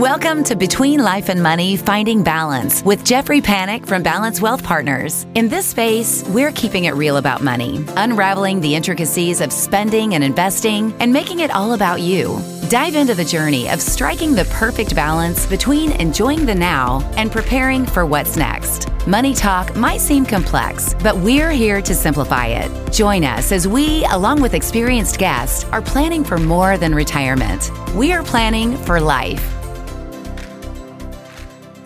Welcome 0.00 0.44
to 0.44 0.56
Between 0.56 1.00
Life 1.00 1.28
and 1.28 1.42
Money 1.42 1.76
Finding 1.76 2.22
Balance 2.22 2.82
with 2.82 3.04
Jeffrey 3.04 3.42
Panik 3.42 3.86
from 3.86 4.02
Balance 4.02 4.40
Wealth 4.40 4.64
Partners. 4.64 5.26
In 5.34 5.50
this 5.50 5.66
space, 5.66 6.24
we're 6.28 6.52
keeping 6.52 6.84
it 6.84 6.94
real 6.94 7.18
about 7.18 7.42
money, 7.42 7.84
unraveling 7.96 8.62
the 8.62 8.74
intricacies 8.74 9.42
of 9.42 9.52
spending 9.52 10.14
and 10.14 10.24
investing, 10.24 10.94
and 11.00 11.12
making 11.12 11.40
it 11.40 11.50
all 11.50 11.74
about 11.74 12.00
you. 12.00 12.40
Dive 12.70 12.94
into 12.94 13.14
the 13.14 13.26
journey 13.26 13.68
of 13.68 13.82
striking 13.82 14.34
the 14.34 14.46
perfect 14.46 14.94
balance 14.94 15.44
between 15.44 15.92
enjoying 15.92 16.46
the 16.46 16.54
now 16.54 17.00
and 17.18 17.30
preparing 17.30 17.84
for 17.84 18.06
what's 18.06 18.38
next. 18.38 18.88
Money 19.06 19.34
talk 19.34 19.76
might 19.76 20.00
seem 20.00 20.24
complex, 20.24 20.94
but 21.02 21.14
we're 21.18 21.50
here 21.50 21.82
to 21.82 21.94
simplify 21.94 22.46
it. 22.46 22.90
Join 22.90 23.22
us 23.22 23.52
as 23.52 23.68
we, 23.68 24.06
along 24.06 24.40
with 24.40 24.54
experienced 24.54 25.18
guests, 25.18 25.64
are 25.64 25.82
planning 25.82 26.24
for 26.24 26.38
more 26.38 26.78
than 26.78 26.94
retirement. 26.94 27.70
We 27.94 28.14
are 28.14 28.22
planning 28.22 28.78
for 28.78 28.98
life. 28.98 29.59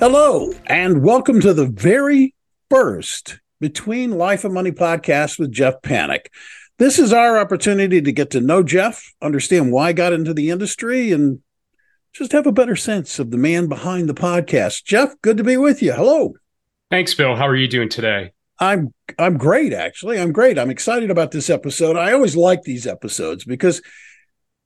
Hello, 0.06 0.52
and 0.66 1.02
welcome 1.02 1.40
to 1.40 1.54
the 1.54 1.64
very 1.64 2.34
first 2.68 3.40
Between 3.58 4.10
Life 4.10 4.44
and 4.44 4.52
Money 4.52 4.70
podcast 4.70 5.38
with 5.38 5.50
Jeff 5.50 5.80
Panik. 5.80 6.26
This 6.76 6.98
is 6.98 7.10
our 7.10 7.38
opportunity 7.38 8.02
to 8.02 8.12
get 8.12 8.28
to 8.32 8.42
know 8.42 8.62
Jeff, 8.62 9.02
understand 9.22 9.72
why 9.72 9.88
I 9.88 9.92
got 9.94 10.12
into 10.12 10.34
the 10.34 10.50
industry, 10.50 11.10
and 11.10 11.40
just 12.12 12.32
have 12.32 12.46
a 12.46 12.52
better 12.52 12.76
sense 12.76 13.18
of 13.18 13.30
the 13.30 13.38
man 13.38 13.66
behind 13.66 14.06
the 14.10 14.14
podcast. 14.14 14.84
Jeff, 14.84 15.14
good 15.22 15.38
to 15.38 15.42
be 15.42 15.56
with 15.56 15.80
you. 15.80 15.94
Hello. 15.94 16.34
Thanks, 16.90 17.14
Bill. 17.14 17.34
How 17.34 17.48
are 17.48 17.56
you 17.56 17.66
doing 17.66 17.88
today? 17.88 18.32
I'm 18.58 18.92
I'm 19.18 19.38
great 19.38 19.72
actually. 19.72 20.20
I'm 20.20 20.32
great. 20.32 20.58
I'm 20.58 20.68
excited 20.68 21.10
about 21.10 21.30
this 21.30 21.48
episode. 21.48 21.96
I 21.96 22.12
always 22.12 22.36
like 22.36 22.60
these 22.64 22.86
episodes 22.86 23.46
because 23.46 23.80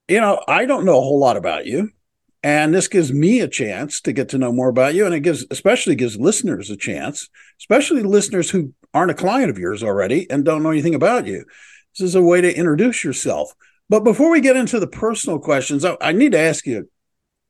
you 0.08 0.20
know, 0.20 0.42
I 0.48 0.64
don't 0.64 0.84
know 0.84 0.98
a 0.98 1.02
whole 1.02 1.20
lot 1.20 1.36
about 1.36 1.64
you. 1.64 1.92
And 2.42 2.72
this 2.72 2.88
gives 2.88 3.12
me 3.12 3.40
a 3.40 3.48
chance 3.48 4.00
to 4.02 4.12
get 4.12 4.28
to 4.30 4.38
know 4.38 4.52
more 4.52 4.68
about 4.68 4.94
you. 4.94 5.04
And 5.04 5.14
it 5.14 5.20
gives, 5.20 5.44
especially 5.50 5.96
gives 5.96 6.16
listeners 6.16 6.70
a 6.70 6.76
chance, 6.76 7.28
especially 7.60 8.02
listeners 8.02 8.50
who 8.50 8.72
aren't 8.94 9.10
a 9.10 9.14
client 9.14 9.50
of 9.50 9.58
yours 9.58 9.82
already 9.82 10.30
and 10.30 10.44
don't 10.44 10.62
know 10.62 10.70
anything 10.70 10.94
about 10.94 11.26
you. 11.26 11.44
This 11.96 12.08
is 12.08 12.14
a 12.14 12.22
way 12.22 12.40
to 12.40 12.56
introduce 12.56 13.02
yourself. 13.02 13.52
But 13.88 14.04
before 14.04 14.30
we 14.30 14.40
get 14.40 14.56
into 14.56 14.78
the 14.78 14.86
personal 14.86 15.38
questions, 15.38 15.84
I, 15.84 15.96
I 16.00 16.12
need 16.12 16.32
to 16.32 16.38
ask 16.38 16.64
you 16.66 16.88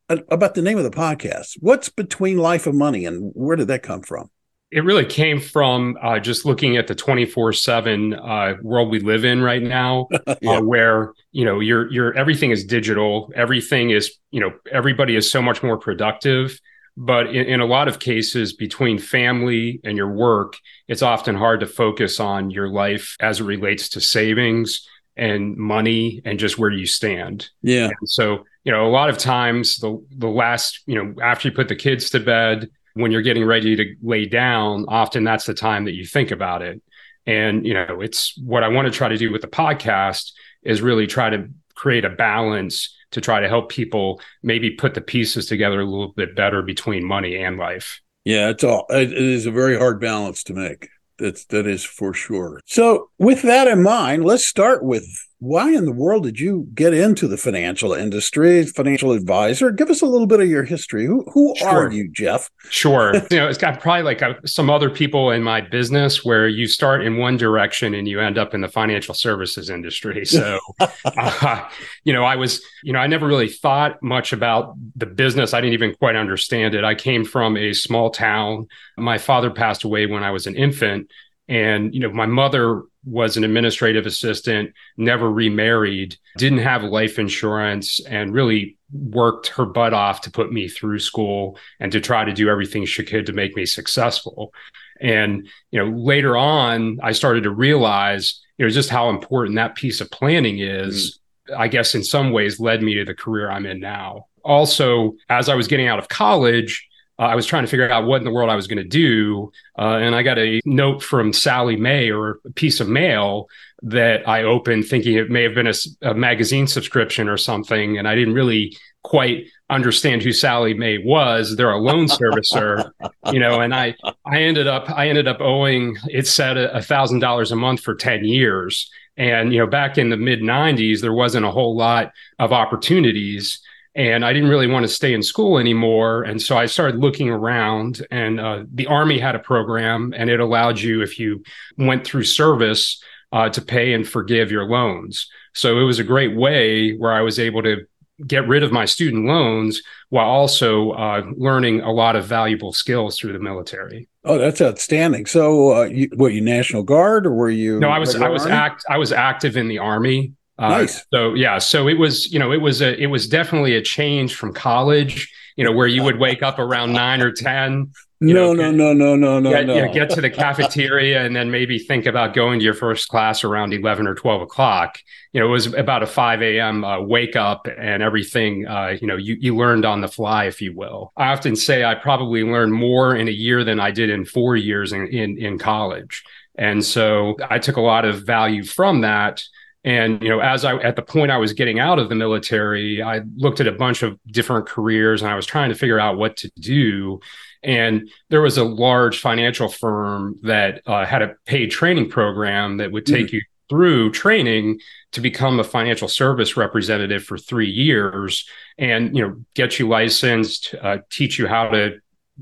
about 0.08 0.54
the 0.54 0.62
name 0.62 0.78
of 0.78 0.84
the 0.84 0.90
podcast. 0.90 1.58
What's 1.60 1.90
between 1.90 2.38
life 2.38 2.66
and 2.66 2.78
money 2.78 3.04
and 3.04 3.30
where 3.34 3.56
did 3.56 3.68
that 3.68 3.82
come 3.82 4.02
from? 4.02 4.30
It 4.70 4.84
really 4.84 5.04
came 5.04 5.40
from 5.40 5.96
uh, 6.02 6.18
just 6.18 6.44
looking 6.44 6.76
at 6.76 6.86
the 6.86 6.94
24 6.94 7.48
uh, 7.48 7.52
7 7.52 8.60
world 8.62 8.90
we 8.90 9.00
live 9.00 9.24
in 9.24 9.40
right 9.42 9.62
now 9.62 10.08
yeah. 10.42 10.58
uh, 10.58 10.62
where 10.62 11.12
you 11.32 11.44
know 11.44 11.60
you're 11.60 11.90
you're 11.90 12.16
everything 12.16 12.50
is 12.50 12.64
digital. 12.64 13.32
Everything 13.34 13.90
is 13.90 14.16
you 14.30 14.40
know 14.40 14.52
everybody 14.70 15.16
is 15.16 15.30
so 15.30 15.40
much 15.40 15.62
more 15.62 15.78
productive. 15.78 16.60
But 17.00 17.28
in, 17.28 17.46
in, 17.46 17.60
a 17.60 17.64
lot 17.64 17.86
of 17.86 18.00
cases 18.00 18.52
between 18.52 18.98
family 18.98 19.80
and 19.84 19.96
your 19.96 20.10
work 20.10 20.56
it's 20.88 21.00
often 21.00 21.36
hard 21.36 21.60
to 21.60 21.66
focus 21.66 22.18
on 22.18 22.50
your 22.50 22.68
life 22.68 23.14
as 23.20 23.38
it 23.38 23.44
relates 23.44 23.90
to 23.90 24.00
savings 24.00 24.84
and 25.16 25.56
money 25.56 26.20
and 26.24 26.40
just 26.40 26.58
where 26.58 26.70
you 26.70 26.86
stand. 26.86 27.50
Yeah. 27.62 27.86
And 27.86 28.08
so 28.08 28.44
you 28.64 28.72
know 28.72 28.86
a 28.86 28.90
lot 28.90 29.08
of 29.08 29.16
times 29.16 29.78
the 29.78 30.04
the 30.10 30.28
last 30.28 30.80
you 30.86 30.96
know 30.96 31.14
after 31.22 31.48
you 31.48 31.54
put 31.54 31.68
the 31.68 31.76
kids 31.76 32.10
to 32.10 32.20
bed 32.20 32.68
when 32.98 33.12
you're 33.12 33.22
getting 33.22 33.44
ready 33.44 33.76
to 33.76 33.94
lay 34.02 34.26
down, 34.26 34.84
often 34.88 35.22
that's 35.22 35.46
the 35.46 35.54
time 35.54 35.84
that 35.84 35.94
you 35.94 36.04
think 36.04 36.30
about 36.30 36.62
it. 36.62 36.82
And, 37.26 37.64
you 37.64 37.74
know, 37.74 38.00
it's 38.00 38.36
what 38.38 38.64
I 38.64 38.68
want 38.68 38.86
to 38.86 38.92
try 38.92 39.08
to 39.08 39.16
do 39.16 39.30
with 39.30 39.42
the 39.42 39.48
podcast 39.48 40.32
is 40.62 40.82
really 40.82 41.06
try 41.06 41.30
to 41.30 41.48
create 41.74 42.04
a 42.04 42.10
balance 42.10 42.94
to 43.12 43.20
try 43.20 43.40
to 43.40 43.48
help 43.48 43.70
people 43.70 44.20
maybe 44.42 44.70
put 44.70 44.94
the 44.94 45.00
pieces 45.00 45.46
together 45.46 45.80
a 45.80 45.84
little 45.84 46.12
bit 46.12 46.34
better 46.34 46.60
between 46.62 47.04
money 47.04 47.36
and 47.36 47.56
life. 47.56 48.00
Yeah, 48.24 48.50
it's 48.50 48.64
all 48.64 48.84
it 48.90 49.12
is 49.12 49.46
a 49.46 49.50
very 49.50 49.78
hard 49.78 50.00
balance 50.00 50.42
to 50.44 50.54
make. 50.54 50.88
That's 51.18 51.44
that 51.46 51.66
is 51.66 51.84
for 51.84 52.12
sure. 52.12 52.60
So, 52.66 53.10
with 53.18 53.42
that 53.42 53.68
in 53.68 53.82
mind, 53.82 54.24
let's 54.24 54.44
start 54.44 54.84
with 54.84 55.06
why 55.40 55.72
in 55.72 55.84
the 55.84 55.92
world 55.92 56.24
did 56.24 56.40
you 56.40 56.66
get 56.74 56.92
into 56.92 57.28
the 57.28 57.36
financial 57.36 57.92
industry, 57.92 58.64
financial 58.66 59.12
advisor? 59.12 59.70
Give 59.70 59.88
us 59.88 60.02
a 60.02 60.06
little 60.06 60.26
bit 60.26 60.40
of 60.40 60.48
your 60.48 60.64
history. 60.64 61.06
Who 61.06 61.24
who 61.32 61.54
sure. 61.56 61.68
are 61.68 61.92
you, 61.92 62.08
Jeff? 62.10 62.50
Sure. 62.70 63.14
you 63.30 63.36
know, 63.36 63.48
it's 63.48 63.58
got 63.58 63.80
probably 63.80 64.02
like 64.02 64.20
a, 64.20 64.36
some 64.46 64.68
other 64.68 64.90
people 64.90 65.30
in 65.30 65.44
my 65.44 65.60
business 65.60 66.24
where 66.24 66.48
you 66.48 66.66
start 66.66 67.04
in 67.04 67.18
one 67.18 67.36
direction 67.36 67.94
and 67.94 68.08
you 68.08 68.20
end 68.20 68.36
up 68.36 68.52
in 68.52 68.62
the 68.62 68.68
financial 68.68 69.14
services 69.14 69.70
industry. 69.70 70.24
So, 70.38 70.60
uh, 71.04 71.68
you 72.04 72.12
know, 72.12 72.22
I 72.22 72.36
was, 72.36 72.62
you 72.84 72.92
know, 72.92 73.00
I 73.00 73.08
never 73.08 73.26
really 73.26 73.48
thought 73.48 74.00
much 74.02 74.32
about 74.32 74.74
the 74.94 75.06
business. 75.06 75.52
I 75.52 75.60
didn't 75.60 75.74
even 75.74 75.94
quite 75.94 76.16
understand 76.16 76.74
it. 76.74 76.84
I 76.84 76.94
came 76.94 77.24
from 77.24 77.56
a 77.56 77.72
small 77.72 78.10
town. 78.10 78.68
My 78.96 79.18
father 79.18 79.50
passed 79.50 79.84
away 79.84 80.06
when 80.06 80.22
I 80.22 80.30
was 80.30 80.46
an 80.46 80.54
infant 80.54 81.10
and, 81.48 81.94
you 81.94 82.00
know, 82.00 82.12
my 82.12 82.26
mother 82.26 82.82
was 83.04 83.36
an 83.36 83.44
administrative 83.44 84.06
assistant, 84.06 84.72
never 84.96 85.30
remarried, 85.30 86.16
didn't 86.36 86.58
have 86.58 86.82
life 86.82 87.18
insurance, 87.18 88.00
and 88.06 88.34
really 88.34 88.76
worked 88.92 89.48
her 89.48 89.64
butt 89.64 89.94
off 89.94 90.22
to 90.22 90.30
put 90.30 90.52
me 90.52 90.68
through 90.68 90.98
school 90.98 91.58
and 91.80 91.92
to 91.92 92.00
try 92.00 92.24
to 92.24 92.32
do 92.32 92.48
everything 92.48 92.84
she 92.84 93.04
could 93.04 93.26
to 93.26 93.32
make 93.32 93.54
me 93.56 93.66
successful. 93.66 94.52
And, 95.00 95.48
you 95.70 95.78
know, 95.78 95.96
later 95.96 96.36
on, 96.36 96.98
I 97.02 97.12
started 97.12 97.44
to 97.44 97.50
realize, 97.50 98.40
you 98.56 98.66
know, 98.66 98.70
just 98.70 98.90
how 98.90 99.10
important 99.10 99.56
that 99.56 99.76
piece 99.76 100.00
of 100.00 100.10
planning 100.10 100.58
is. 100.58 101.20
Mm-hmm. 101.48 101.60
I 101.60 101.68
guess 101.68 101.94
in 101.94 102.04
some 102.04 102.30
ways 102.30 102.60
led 102.60 102.82
me 102.82 102.94
to 102.94 103.04
the 103.04 103.14
career 103.14 103.50
I'm 103.50 103.64
in 103.64 103.80
now. 103.80 104.26
Also, 104.44 105.14
as 105.28 105.48
I 105.48 105.54
was 105.54 105.68
getting 105.68 105.86
out 105.86 105.98
of 105.98 106.08
college, 106.08 106.86
uh, 107.18 107.22
I 107.22 107.34
was 107.34 107.46
trying 107.46 107.64
to 107.64 107.68
figure 107.68 107.90
out 107.90 108.06
what 108.06 108.18
in 108.18 108.24
the 108.24 108.30
world 108.30 108.50
I 108.50 108.56
was 108.56 108.66
going 108.66 108.78
to 108.78 108.84
do. 108.84 109.50
Uh, 109.78 109.98
and 110.00 110.14
I 110.14 110.22
got 110.22 110.38
a 110.38 110.60
note 110.64 111.02
from 111.02 111.32
Sallie 111.32 111.76
Mae 111.76 112.10
or 112.10 112.38
a 112.44 112.52
piece 112.52 112.80
of 112.80 112.88
mail 112.88 113.48
that 113.82 114.28
I 114.28 114.44
opened 114.44 114.86
thinking 114.86 115.16
it 115.16 115.30
may 115.30 115.42
have 115.42 115.54
been 115.54 115.66
a, 115.66 115.74
a 116.02 116.14
magazine 116.14 116.66
subscription 116.66 117.28
or 117.28 117.36
something. 117.36 117.98
And 117.98 118.06
I 118.06 118.14
didn't 118.14 118.34
really 118.34 118.76
quite 119.02 119.46
understand 119.70 120.22
who 120.22 120.32
Sallie 120.32 120.74
Mae 120.74 120.98
was. 120.98 121.56
They're 121.56 121.70
a 121.70 121.78
loan 121.78 122.06
servicer, 122.06 122.90
you 123.32 123.40
know, 123.40 123.60
and 123.60 123.74
I, 123.74 123.94
I 124.24 124.42
ended 124.42 124.66
up, 124.66 124.90
I 124.90 125.08
ended 125.08 125.26
up 125.28 125.40
owing, 125.40 125.96
it 126.08 126.26
said 126.26 126.56
a 126.56 126.82
thousand 126.82 127.20
dollars 127.20 127.52
a 127.52 127.56
month 127.56 127.80
for 127.80 127.94
10 127.94 128.24
years. 128.24 128.90
And, 129.16 129.52
you 129.52 129.58
know, 129.58 129.66
back 129.66 129.98
in 129.98 130.10
the 130.10 130.16
mid 130.16 130.40
90s, 130.40 131.00
there 131.00 131.12
wasn't 131.12 131.46
a 131.46 131.50
whole 131.50 131.76
lot 131.76 132.12
of 132.38 132.52
opportunities 132.52 133.60
and 133.98 134.24
I 134.24 134.32
didn't 134.32 134.48
really 134.48 134.68
want 134.68 134.84
to 134.84 134.88
stay 134.88 135.12
in 135.12 135.24
school 135.24 135.58
anymore. 135.58 136.22
And 136.22 136.40
so 136.40 136.56
I 136.56 136.66
started 136.66 137.00
looking 137.00 137.28
around, 137.28 138.06
and 138.12 138.38
uh, 138.38 138.62
the 138.72 138.86
Army 138.86 139.18
had 139.18 139.34
a 139.34 139.40
program, 139.40 140.14
and 140.16 140.30
it 140.30 140.38
allowed 140.38 140.78
you, 140.78 141.02
if 141.02 141.18
you 141.18 141.42
went 141.76 142.06
through 142.06 142.22
service, 142.22 143.02
uh, 143.32 143.48
to 143.50 143.60
pay 143.60 143.92
and 143.92 144.08
forgive 144.08 144.52
your 144.52 144.66
loans. 144.66 145.28
So 145.52 145.80
it 145.80 145.82
was 145.82 145.98
a 145.98 146.04
great 146.04 146.36
way 146.36 146.96
where 146.96 147.12
I 147.12 147.22
was 147.22 147.40
able 147.40 147.60
to 147.64 147.86
get 148.24 148.46
rid 148.46 148.62
of 148.62 148.70
my 148.70 148.84
student 148.84 149.26
loans 149.26 149.82
while 150.10 150.28
also 150.28 150.92
uh, 150.92 151.22
learning 151.36 151.80
a 151.80 151.90
lot 151.90 152.14
of 152.14 152.24
valuable 152.24 152.72
skills 152.72 153.18
through 153.18 153.32
the 153.32 153.38
military. 153.40 154.08
Oh, 154.24 154.38
that's 154.38 154.60
outstanding. 154.60 155.26
So, 155.26 155.74
uh, 155.74 155.84
you, 155.84 156.08
what 156.14 156.34
you 156.34 156.40
National 156.40 156.84
Guard 156.84 157.26
or 157.26 157.32
were 157.32 157.50
you? 157.50 157.80
No, 157.80 157.88
I 157.88 157.98
was 157.98 158.14
I 158.14 158.28
was 158.28 158.46
act 158.46 158.84
I 158.88 158.98
was 158.98 159.12
active 159.12 159.56
in 159.56 159.66
the 159.66 159.78
Army. 159.78 160.34
Uh, 160.58 160.68
nice. 160.68 161.04
So 161.12 161.34
yeah, 161.34 161.58
so 161.58 161.88
it 161.88 161.98
was, 161.98 162.32
you 162.32 162.38
know, 162.38 162.52
it 162.52 162.60
was 162.60 162.82
a, 162.82 163.00
it 163.00 163.06
was 163.06 163.28
definitely 163.28 163.76
a 163.76 163.82
change 163.82 164.34
from 164.34 164.52
college, 164.52 165.32
you 165.56 165.64
know, 165.64 165.72
where 165.72 165.86
you 165.86 166.02
would 166.02 166.18
wake 166.18 166.42
up 166.42 166.58
around 166.58 166.92
nine 166.92 167.20
or 167.22 167.30
ten. 167.30 167.92
No, 168.20 168.52
know, 168.52 168.72
no, 168.72 168.92
no, 168.92 168.92
no, 168.92 169.14
no, 169.14 169.38
no, 169.38 169.50
get, 169.50 169.66
no. 169.66 169.76
You 169.76 169.86
know, 169.86 169.92
get 169.92 170.10
to 170.10 170.20
the 170.20 170.30
cafeteria 170.30 171.24
and 171.24 171.36
then 171.36 171.52
maybe 171.52 171.78
think 171.78 172.04
about 172.04 172.34
going 172.34 172.58
to 172.58 172.64
your 172.64 172.74
first 172.74 173.06
class 173.08 173.44
around 173.44 173.72
eleven 173.72 174.08
or 174.08 174.16
twelve 174.16 174.42
o'clock. 174.42 174.98
You 175.32 175.38
know, 175.38 175.46
it 175.46 175.50
was 175.52 175.72
about 175.72 176.02
a 176.02 176.06
five 176.06 176.42
a.m. 176.42 176.84
Uh, 176.84 177.00
wake 177.00 177.36
up 177.36 177.68
and 177.78 178.02
everything. 178.02 178.66
Uh, 178.66 178.96
you 179.00 179.06
know, 179.06 179.16
you 179.16 179.36
you 179.38 179.56
learned 179.56 179.84
on 179.84 180.00
the 180.00 180.08
fly, 180.08 180.46
if 180.46 180.60
you 180.60 180.74
will. 180.74 181.12
I 181.16 181.28
often 181.28 181.54
say 181.54 181.84
I 181.84 181.94
probably 181.94 182.42
learned 182.42 182.72
more 182.72 183.14
in 183.14 183.28
a 183.28 183.32
year 183.32 183.62
than 183.62 183.78
I 183.78 183.92
did 183.92 184.10
in 184.10 184.24
four 184.24 184.56
years 184.56 184.92
in 184.92 185.06
in, 185.06 185.38
in 185.38 185.56
college. 185.56 186.24
And 186.56 186.84
so 186.84 187.36
I 187.48 187.60
took 187.60 187.76
a 187.76 187.80
lot 187.80 188.04
of 188.04 188.26
value 188.26 188.64
from 188.64 189.02
that 189.02 189.44
and 189.84 190.22
you 190.22 190.28
know, 190.28 190.40
as 190.40 190.64
I 190.64 190.76
at 190.76 190.96
the 190.96 191.02
point 191.02 191.30
I 191.30 191.36
was 191.36 191.52
getting 191.52 191.78
out 191.78 191.98
of 191.98 192.08
the 192.08 192.14
military, 192.14 193.02
I 193.02 193.20
looked 193.36 193.60
at 193.60 193.66
a 193.66 193.72
bunch 193.72 194.02
of 194.02 194.18
different 194.26 194.66
careers 194.66 195.22
and 195.22 195.30
I 195.30 195.34
was 195.34 195.46
trying 195.46 195.68
to 195.70 195.74
figure 195.74 196.00
out 196.00 196.18
what 196.18 196.36
to 196.38 196.50
do. 196.58 197.20
And 197.62 198.10
there 198.28 198.40
was 198.40 198.58
a 198.58 198.64
large 198.64 199.20
financial 199.20 199.68
firm 199.68 200.36
that 200.42 200.82
uh, 200.86 201.04
had 201.04 201.22
a 201.22 201.34
paid 201.44 201.70
training 201.70 202.10
program 202.10 202.78
that 202.78 202.92
would 202.92 203.06
take 203.06 203.28
mm. 203.28 203.32
you 203.34 203.42
through 203.68 204.10
training 204.10 204.80
to 205.12 205.20
become 205.20 205.60
a 205.60 205.64
financial 205.64 206.08
service 206.08 206.56
representative 206.56 207.24
for 207.24 207.36
three 207.36 207.70
years 207.70 208.48
and 208.78 209.14
you 209.16 209.26
know 209.26 209.36
get 209.54 209.78
you 209.78 209.88
licensed 209.88 210.74
uh, 210.82 210.98
teach 211.10 211.38
you 211.38 211.46
how 211.46 211.68
to 211.68 211.98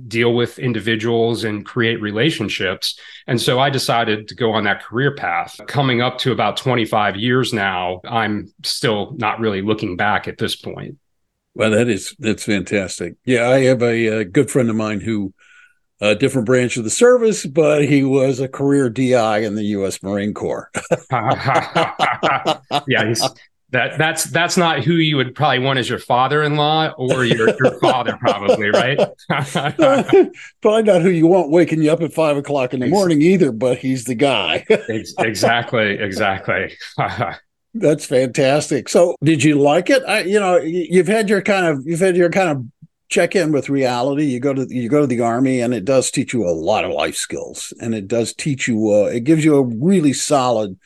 deal 0.09 0.35
with 0.35 0.59
individuals 0.59 1.45
and 1.45 1.65
create 1.65 2.01
relationships. 2.01 2.99
And 3.27 3.41
so 3.41 3.59
I 3.59 3.71
decided 3.71 4.29
to 4.29 4.35
go 4.35 4.53
on 4.53 4.65
that 4.65 4.83
career 4.83 5.15
path. 5.15 5.59
Coming 5.67 6.01
up 6.01 6.19
to 6.19 6.33
about 6.33 6.57
25 6.57 7.17
years 7.17 7.53
now, 7.53 8.01
I'm 8.05 8.53
still 8.63 9.15
not 9.17 9.41
really 9.41 9.63
looking 9.63 9.97
back 9.97 10.29
at 10.29 10.39
this 10.39 10.55
point. 10.57 10.99
Well, 11.55 11.71
that 11.71 11.89
is 11.89 12.15
that's 12.19 12.45
fantastic. 12.45 13.15
Yeah, 13.25 13.49
I 13.49 13.61
have 13.61 13.83
a, 13.83 14.07
a 14.09 14.25
good 14.25 14.51
friend 14.51 14.69
of 14.69 14.77
mine 14.77 15.01
who 15.01 15.33
a 16.01 16.15
different 16.15 16.47
branch 16.47 16.77
of 16.77 16.85
the 16.85 16.91
service, 16.91 17.47
but 17.47 17.85
he 17.87 18.05
was 18.05 18.41
a 18.41 18.49
career 18.49 18.91
DI 18.91 19.39
in 19.39 19.55
the 19.55 19.65
U.S. 19.65 20.03
Marine 20.03 20.35
Corps. 20.35 20.71
yeah, 21.11 23.07
he's 23.07 23.27
that 23.71 23.99
that's 23.99 24.25
that's 24.25 24.57
not 24.57 24.85
who 24.85 24.95
you 24.95 25.17
would 25.17 25.35
probably 25.35 25.59
want 25.59 25.79
as 25.79 25.89
your 25.89 25.99
father-in-law 25.99 26.95
or 26.99 27.25
your, 27.25 27.49
your 27.49 27.79
father 27.81 28.17
probably 28.19 28.71
right? 28.71 28.99
Probably 30.63 30.83
not 30.83 31.03
who 31.03 31.11
you 31.11 31.27
want 31.27 31.51
waking 31.51 31.83
you 31.83 31.91
up 31.91 32.01
at 32.01 32.13
five 32.13 32.37
o'clock 32.37 32.75
in 32.75 32.81
the 32.81 32.87
morning 32.87 33.21
either 33.23 33.51
but 33.51 33.79
he's 33.79 34.05
the 34.05 34.15
guy. 34.15 34.65
exactly 35.19 35.99
exactly. 35.99 36.77
That's 37.75 38.07
fantastic. 38.07 38.89
So 38.89 39.17
did 39.23 39.43
you 39.43 39.57
like 39.57 39.91
it? 39.91 40.03
I, 40.07 40.21
you 40.21 40.39
know 40.39 40.59
you've 40.59 41.09
had 41.09 41.29
your 41.29 41.43
kind 41.43 41.67
of 41.67 41.83
you've 41.85 42.01
had 42.01 42.17
your 42.17 42.31
kind 42.31 42.51
of 42.51 42.65
check 43.09 43.35
in 43.35 43.51
with 43.51 43.69
reality. 43.69 44.27
You 44.27 44.39
go 44.39 44.55
to 44.55 44.67
you 44.71 44.89
go 44.89 45.01
to 45.01 45.07
the 45.09 45.21
army 45.21 45.61
and 45.61 45.75
it 45.75 45.85
does 45.85 46.12
teach 46.12 46.33
you 46.33 46.47
a 46.47 46.51
lot 46.51 46.85
of 46.85 46.93
life 46.93 47.17
skills 47.17 47.73
and 47.81 47.97
it 47.97 48.07
does 48.07 48.33
teach 48.33 48.69
you 48.69 48.93
uh, 48.93 49.07
it 49.07 49.25
gives 49.25 49.45
you 49.45 49.57
a 49.57 49.62
really 49.62 50.12
solid 50.12 50.79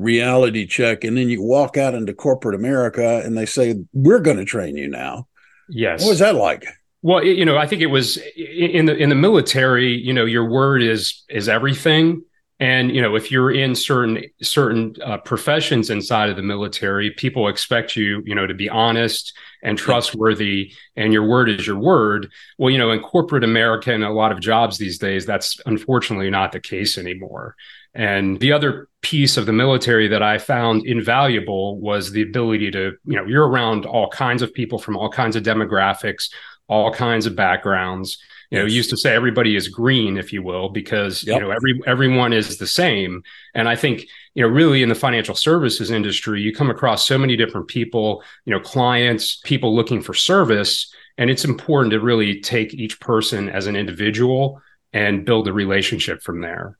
reality 0.00 0.66
check 0.66 1.04
and 1.04 1.16
then 1.16 1.28
you 1.28 1.42
walk 1.42 1.76
out 1.76 1.94
into 1.94 2.14
corporate 2.14 2.54
america 2.54 3.20
and 3.24 3.36
they 3.36 3.46
say 3.46 3.76
we're 3.92 4.18
going 4.18 4.38
to 4.38 4.44
train 4.44 4.76
you 4.76 4.88
now. 4.88 5.26
Yes. 5.68 6.02
What 6.02 6.10
was 6.10 6.18
that 6.20 6.34
like? 6.34 6.64
Well 7.02 7.24
you 7.24 7.44
know 7.44 7.56
i 7.56 7.66
think 7.66 7.82
it 7.82 7.86
was 7.86 8.18
in 8.36 8.86
the 8.86 8.96
in 8.96 9.08
the 9.08 9.14
military 9.14 9.94
you 9.94 10.12
know 10.12 10.24
your 10.24 10.48
word 10.50 10.82
is 10.82 11.22
is 11.28 11.48
everything. 11.48 12.22
And 12.58 12.94
you 12.94 13.00
know 13.00 13.14
if 13.14 13.30
you're 13.30 13.50
in 13.50 13.74
certain 13.74 14.22
certain 14.42 14.94
uh, 15.04 15.18
professions 15.18 15.88
inside 15.90 16.28
of 16.30 16.36
the 16.36 16.42
military 16.42 17.10
people 17.10 17.48
expect 17.48 17.96
you 17.96 18.22
you 18.24 18.34
know 18.34 18.46
to 18.46 18.54
be 18.54 18.68
honest 18.68 19.32
and 19.62 19.76
trustworthy 19.76 20.72
and 20.96 21.12
your 21.12 21.26
word 21.26 21.50
is 21.50 21.66
your 21.66 21.78
word. 21.78 22.30
Well 22.58 22.70
you 22.70 22.78
know 22.78 22.90
in 22.90 23.00
corporate 23.00 23.44
america 23.44 23.92
and 23.92 24.04
a 24.04 24.10
lot 24.10 24.32
of 24.32 24.40
jobs 24.40 24.76
these 24.78 24.98
days 24.98 25.24
that's 25.26 25.60
unfortunately 25.66 26.30
not 26.30 26.52
the 26.52 26.60
case 26.60 26.98
anymore 26.98 27.56
and 27.94 28.38
the 28.40 28.52
other 28.52 28.88
piece 29.02 29.36
of 29.36 29.46
the 29.46 29.52
military 29.52 30.08
that 30.08 30.22
I 30.22 30.38
found 30.38 30.86
invaluable 30.86 31.80
was 31.80 32.12
the 32.12 32.22
ability 32.22 32.70
to, 32.72 32.92
you 33.04 33.16
know, 33.16 33.24
you're 33.24 33.48
around 33.48 33.86
all 33.86 34.08
kinds 34.10 34.42
of 34.42 34.54
people 34.54 34.78
from 34.78 34.96
all 34.96 35.10
kinds 35.10 35.36
of 35.36 35.42
demographics, 35.42 36.30
all 36.68 36.92
kinds 36.92 37.26
of 37.26 37.34
backgrounds. 37.34 38.18
You 38.50 38.58
know, 38.58 38.64
used 38.64 38.90
to 38.90 38.96
say 38.96 39.14
everybody 39.14 39.54
is 39.54 39.68
green, 39.68 40.18
if 40.18 40.32
you 40.32 40.42
will, 40.42 40.70
because 40.70 41.22
yep. 41.22 41.36
you 41.36 41.40
know 41.40 41.50
every 41.52 41.80
everyone 41.86 42.32
is 42.32 42.58
the 42.58 42.66
same. 42.66 43.22
And 43.54 43.68
I 43.68 43.76
think 43.76 44.06
you 44.34 44.42
know, 44.42 44.48
really 44.48 44.82
in 44.82 44.88
the 44.88 44.94
financial 44.96 45.36
services 45.36 45.92
industry, 45.92 46.40
you 46.40 46.52
come 46.52 46.68
across 46.68 47.06
so 47.06 47.16
many 47.16 47.36
different 47.36 47.68
people, 47.68 48.24
you 48.44 48.52
know, 48.52 48.58
clients, 48.58 49.36
people 49.44 49.74
looking 49.74 50.02
for 50.02 50.14
service, 50.14 50.92
and 51.16 51.30
it's 51.30 51.44
important 51.44 51.92
to 51.92 52.00
really 52.00 52.40
take 52.40 52.74
each 52.74 52.98
person 52.98 53.48
as 53.48 53.68
an 53.68 53.76
individual 53.76 54.60
and 54.92 55.24
build 55.24 55.46
a 55.46 55.52
relationship 55.52 56.20
from 56.20 56.40
there. 56.40 56.76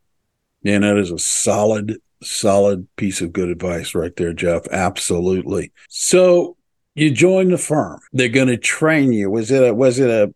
And 0.65 0.85
that 0.85 0.97
is 0.97 1.11
a 1.11 1.19
solid, 1.19 1.97
solid 2.23 2.87
piece 2.97 3.21
of 3.21 3.33
good 3.33 3.49
advice 3.49 3.95
right 3.95 4.15
there, 4.17 4.33
Jeff. 4.33 4.67
Absolutely. 4.71 5.73
So 5.89 6.57
you 6.95 7.11
join 7.11 7.51
the 7.51 7.59
firm. 7.59 8.01
They're 8.13 8.29
going 8.29 8.49
to 8.49 8.59
train 8.59 9.13
you. 9.13 9.31
Was 9.31 9.51
it 9.51 9.63
a, 9.63 9.75
was 9.75 9.99
it 9.99 10.11
a, 10.11 10.35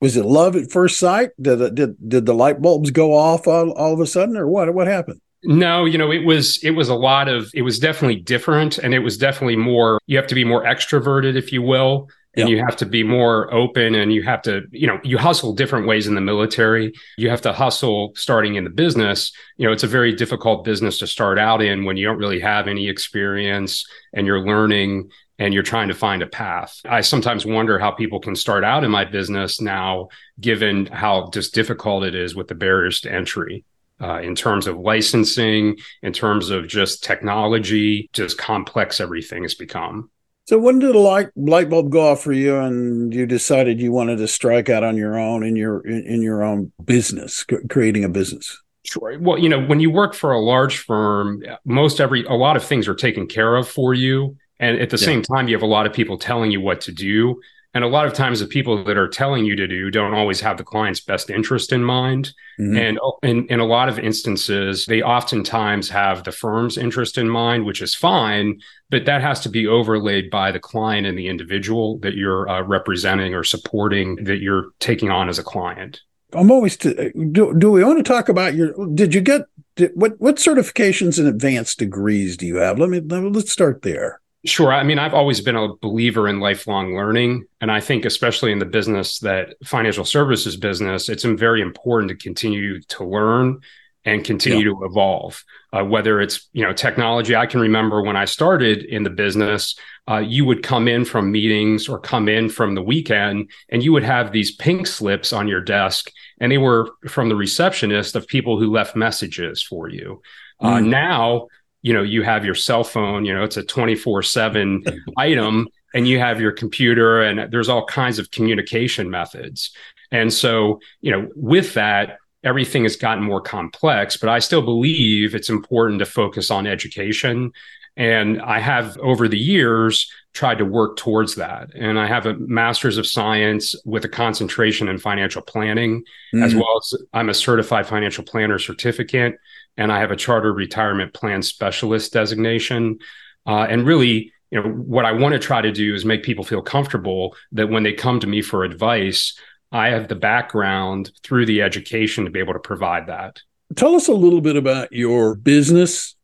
was 0.00 0.16
it 0.16 0.26
love 0.26 0.56
at 0.56 0.70
first 0.70 0.98
sight? 0.98 1.30
Did 1.40 1.76
did 1.76 2.08
did 2.08 2.26
the 2.26 2.34
light 2.34 2.60
bulbs 2.60 2.90
go 2.90 3.14
off 3.14 3.46
all, 3.46 3.70
all 3.72 3.94
of 3.94 4.00
a 4.00 4.06
sudden, 4.06 4.36
or 4.36 4.48
what? 4.48 4.74
What 4.74 4.88
happened? 4.88 5.20
No, 5.44 5.84
you 5.84 5.96
know, 5.96 6.10
it 6.10 6.24
was 6.24 6.58
it 6.64 6.72
was 6.72 6.88
a 6.88 6.94
lot 6.94 7.28
of 7.28 7.50
it 7.54 7.62
was 7.62 7.78
definitely 7.78 8.20
different, 8.20 8.78
and 8.78 8.94
it 8.94 8.98
was 8.98 9.16
definitely 9.16 9.54
more. 9.54 10.00
You 10.06 10.16
have 10.16 10.26
to 10.26 10.34
be 10.34 10.44
more 10.44 10.64
extroverted, 10.64 11.36
if 11.36 11.52
you 11.52 11.62
will 11.62 12.08
and 12.34 12.48
yep. 12.48 12.56
you 12.56 12.64
have 12.64 12.76
to 12.76 12.86
be 12.86 13.02
more 13.02 13.52
open 13.52 13.94
and 13.94 14.12
you 14.12 14.22
have 14.22 14.42
to 14.42 14.62
you 14.70 14.86
know 14.86 14.98
you 15.02 15.18
hustle 15.18 15.52
different 15.52 15.86
ways 15.86 16.06
in 16.06 16.14
the 16.14 16.20
military 16.20 16.92
you 17.16 17.28
have 17.28 17.40
to 17.42 17.52
hustle 17.52 18.12
starting 18.14 18.54
in 18.54 18.64
the 18.64 18.70
business 18.70 19.32
you 19.56 19.66
know 19.66 19.72
it's 19.72 19.82
a 19.82 19.88
very 19.88 20.14
difficult 20.14 20.64
business 20.64 20.98
to 20.98 21.06
start 21.06 21.38
out 21.38 21.62
in 21.62 21.84
when 21.84 21.96
you 21.96 22.06
don't 22.06 22.18
really 22.18 22.40
have 22.40 22.68
any 22.68 22.88
experience 22.88 23.86
and 24.12 24.26
you're 24.26 24.46
learning 24.46 25.10
and 25.38 25.54
you're 25.54 25.62
trying 25.62 25.88
to 25.88 25.94
find 25.94 26.22
a 26.22 26.26
path 26.26 26.80
i 26.86 27.00
sometimes 27.00 27.44
wonder 27.44 27.78
how 27.78 27.90
people 27.90 28.20
can 28.20 28.36
start 28.36 28.64
out 28.64 28.84
in 28.84 28.90
my 28.90 29.04
business 29.04 29.60
now 29.60 30.08
given 30.40 30.86
how 30.86 31.28
just 31.32 31.54
difficult 31.54 32.04
it 32.04 32.14
is 32.14 32.34
with 32.34 32.48
the 32.48 32.54
barriers 32.54 33.00
to 33.00 33.12
entry 33.12 33.64
uh, 34.00 34.20
in 34.20 34.34
terms 34.34 34.66
of 34.66 34.76
licensing, 34.76 35.78
in 36.02 36.12
terms 36.12 36.50
of 36.50 36.66
just 36.66 37.04
technology, 37.04 38.10
just 38.12 38.36
complex 38.36 39.00
everything 39.00 39.44
has 39.44 39.54
become. 39.54 40.10
So 40.44 40.58
when 40.58 40.80
did 40.80 40.94
the 40.94 40.98
light 40.98 41.28
light 41.36 41.70
bulb 41.70 41.90
go 41.90 42.10
off 42.10 42.22
for 42.22 42.32
you, 42.32 42.56
and 42.56 43.14
you 43.14 43.26
decided 43.26 43.80
you 43.80 43.92
wanted 43.92 44.16
to 44.18 44.28
strike 44.28 44.68
out 44.68 44.82
on 44.82 44.96
your 44.96 45.18
own 45.18 45.44
in 45.44 45.56
your 45.56 45.86
in, 45.86 46.04
in 46.04 46.22
your 46.22 46.42
own 46.42 46.72
business, 46.84 47.44
creating 47.70 48.04
a 48.04 48.08
business? 48.08 48.60
Sure. 48.84 49.16
Well, 49.20 49.38
you 49.38 49.48
know, 49.48 49.64
when 49.64 49.78
you 49.78 49.90
work 49.90 50.14
for 50.14 50.32
a 50.32 50.40
large 50.40 50.78
firm, 50.78 51.42
most 51.64 52.00
every 52.00 52.24
a 52.24 52.34
lot 52.34 52.56
of 52.56 52.64
things 52.64 52.88
are 52.88 52.94
taken 52.94 53.28
care 53.28 53.54
of 53.56 53.68
for 53.68 53.94
you, 53.94 54.36
and 54.58 54.80
at 54.80 54.90
the 54.90 54.96
yeah. 54.96 55.06
same 55.06 55.22
time, 55.22 55.46
you 55.46 55.54
have 55.54 55.62
a 55.62 55.66
lot 55.66 55.86
of 55.86 55.92
people 55.92 56.18
telling 56.18 56.50
you 56.50 56.60
what 56.60 56.80
to 56.82 56.92
do. 56.92 57.40
And 57.74 57.84
a 57.84 57.88
lot 57.88 58.06
of 58.06 58.12
times, 58.12 58.40
the 58.40 58.46
people 58.46 58.84
that 58.84 58.98
are 58.98 59.08
telling 59.08 59.46
you 59.46 59.56
to 59.56 59.66
do 59.66 59.90
don't 59.90 60.12
always 60.12 60.40
have 60.40 60.58
the 60.58 60.64
client's 60.64 61.00
best 61.00 61.30
interest 61.30 61.72
in 61.72 61.82
mind. 61.82 62.32
Mm-hmm. 62.60 62.76
And 62.76 62.98
in, 63.22 63.46
in 63.46 63.60
a 63.60 63.64
lot 63.64 63.88
of 63.88 63.98
instances, 63.98 64.84
they 64.84 65.00
oftentimes 65.02 65.88
have 65.88 66.24
the 66.24 66.32
firm's 66.32 66.76
interest 66.76 67.16
in 67.16 67.28
mind, 67.28 67.64
which 67.64 67.80
is 67.80 67.94
fine, 67.94 68.60
but 68.90 69.06
that 69.06 69.22
has 69.22 69.40
to 69.40 69.48
be 69.48 69.66
overlaid 69.66 70.30
by 70.30 70.52
the 70.52 70.60
client 70.60 71.06
and 71.06 71.16
the 71.16 71.28
individual 71.28 71.98
that 72.00 72.14
you're 72.14 72.48
uh, 72.48 72.62
representing 72.62 73.34
or 73.34 73.42
supporting 73.42 74.16
that 74.24 74.40
you're 74.40 74.66
taking 74.78 75.10
on 75.10 75.30
as 75.30 75.38
a 75.38 75.42
client. 75.42 76.02
I'm 76.34 76.50
always 76.50 76.76
to, 76.78 77.12
do. 77.12 77.54
Do 77.54 77.70
we 77.70 77.84
want 77.84 77.98
to 77.98 78.02
talk 78.02 78.28
about 78.28 78.54
your? 78.54 78.74
Did 78.94 79.14
you 79.14 79.20
get 79.20 79.42
did, 79.76 79.92
what? 79.94 80.18
What 80.18 80.36
certifications 80.36 81.18
and 81.18 81.28
advanced 81.28 81.78
degrees 81.78 82.36
do 82.36 82.46
you 82.46 82.56
have? 82.56 82.78
Let 82.78 82.88
me 82.88 83.00
let, 83.00 83.22
let's 83.22 83.52
start 83.52 83.82
there. 83.82 84.21
Sure. 84.44 84.72
I 84.72 84.82
mean, 84.82 84.98
I've 84.98 85.14
always 85.14 85.40
been 85.40 85.54
a 85.54 85.76
believer 85.76 86.26
in 86.26 86.40
lifelong 86.40 86.96
learning. 86.96 87.44
And 87.60 87.70
I 87.70 87.80
think, 87.80 88.04
especially 88.04 88.50
in 88.50 88.58
the 88.58 88.66
business 88.66 89.20
that 89.20 89.54
financial 89.64 90.04
services 90.04 90.56
business, 90.56 91.08
it's 91.08 91.22
very 91.22 91.60
important 91.60 92.10
to 92.10 92.16
continue 92.16 92.80
to 92.80 93.04
learn 93.04 93.60
and 94.04 94.24
continue 94.24 94.70
yeah. 94.70 94.78
to 94.80 94.84
evolve. 94.84 95.44
Uh, 95.72 95.84
whether 95.84 96.20
it's 96.20 96.48
you 96.52 96.64
know 96.64 96.72
technology, 96.72 97.36
I 97.36 97.46
can 97.46 97.60
remember 97.60 98.02
when 98.02 98.16
I 98.16 98.24
started 98.24 98.84
in 98.84 99.04
the 99.04 99.10
business, 99.10 99.78
uh, 100.10 100.18
you 100.18 100.44
would 100.44 100.64
come 100.64 100.88
in 100.88 101.04
from 101.04 101.30
meetings 101.30 101.88
or 101.88 102.00
come 102.00 102.28
in 102.28 102.48
from 102.48 102.74
the 102.74 102.82
weekend, 102.82 103.50
and 103.68 103.82
you 103.82 103.92
would 103.92 104.02
have 104.02 104.32
these 104.32 104.56
pink 104.56 104.88
slips 104.88 105.32
on 105.32 105.46
your 105.46 105.60
desk, 105.60 106.10
and 106.40 106.50
they 106.50 106.58
were 106.58 106.90
from 107.06 107.28
the 107.28 107.36
receptionist 107.36 108.16
of 108.16 108.26
people 108.26 108.58
who 108.58 108.72
left 108.72 108.96
messages 108.96 109.62
for 109.62 109.88
you. 109.88 110.20
Uh, 110.60 110.78
mm. 110.78 110.88
now 110.88 111.46
you 111.82 111.92
know 111.92 112.02
you 112.02 112.22
have 112.22 112.44
your 112.44 112.54
cell 112.54 112.84
phone 112.84 113.24
you 113.24 113.34
know 113.34 113.42
it's 113.42 113.56
a 113.56 113.62
24 113.62 114.22
7 114.22 114.84
item 115.18 115.68
and 115.94 116.08
you 116.08 116.18
have 116.18 116.40
your 116.40 116.52
computer 116.52 117.22
and 117.22 117.52
there's 117.52 117.68
all 117.68 117.84
kinds 117.86 118.18
of 118.18 118.30
communication 118.30 119.10
methods. 119.10 119.70
And 120.10 120.32
so 120.32 120.80
you 121.00 121.10
know 121.10 121.28
with 121.36 121.74
that 121.74 122.18
everything 122.44 122.82
has 122.82 122.96
gotten 122.96 123.22
more 123.22 123.40
complex 123.40 124.16
but 124.16 124.28
i 124.28 124.40
still 124.40 124.62
believe 124.62 125.32
it's 125.32 125.48
important 125.48 126.00
to 126.00 126.06
focus 126.06 126.50
on 126.50 126.66
education. 126.66 127.52
And 127.96 128.40
i 128.42 128.58
have 128.58 128.96
over 128.98 129.28
the 129.28 129.38
years 129.38 130.10
tried 130.32 130.56
to 130.58 130.64
work 130.64 130.96
towards 130.96 131.34
that. 131.36 131.70
And 131.74 131.98
i 131.98 132.06
have 132.06 132.26
a 132.26 132.34
master's 132.34 132.98
of 132.98 133.06
science 133.06 133.74
with 133.84 134.04
a 134.04 134.08
concentration 134.08 134.88
in 134.88 134.98
financial 134.98 135.42
planning 135.42 136.04
mm. 136.34 136.44
as 136.44 136.54
well 136.54 136.78
as 136.78 136.94
i'm 137.12 137.28
a 137.28 137.34
certified 137.34 137.86
financial 137.86 138.24
planner 138.24 138.58
certificate 138.58 139.38
and 139.76 139.92
I 139.92 140.00
have 140.00 140.10
a 140.10 140.16
charter 140.16 140.52
retirement 140.52 141.14
plan 141.14 141.42
specialist 141.42 142.12
designation. 142.12 142.98
Uh, 143.46 143.66
and 143.68 143.86
really, 143.86 144.32
you 144.50 144.62
know, 144.62 144.68
what 144.68 145.04
I 145.04 145.12
want 145.12 145.32
to 145.32 145.38
try 145.38 145.60
to 145.60 145.72
do 145.72 145.94
is 145.94 146.04
make 146.04 146.22
people 146.22 146.44
feel 146.44 146.62
comfortable 146.62 147.34
that 147.52 147.70
when 147.70 147.82
they 147.82 147.92
come 147.92 148.20
to 148.20 148.26
me 148.26 148.42
for 148.42 148.64
advice, 148.64 149.38
I 149.72 149.88
have 149.88 150.08
the 150.08 150.14
background 150.14 151.10
through 151.22 151.46
the 151.46 151.62
education 151.62 152.24
to 152.24 152.30
be 152.30 152.38
able 152.38 152.52
to 152.52 152.58
provide 152.58 153.06
that. 153.06 153.40
Tell 153.74 153.94
us 153.94 154.08
a 154.08 154.12
little 154.12 154.42
bit 154.42 154.56
about 154.56 154.92
your 154.92 155.34
business 155.34 156.14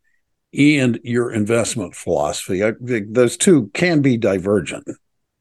and 0.53 1.01
your 1.03 1.33
investment 1.33 1.95
philosophy. 1.95 2.63
I 2.63 2.73
think 2.85 3.15
those 3.15 3.37
two 3.37 3.71
can 3.73 4.03
be 4.03 4.19
divergent. 4.19 4.87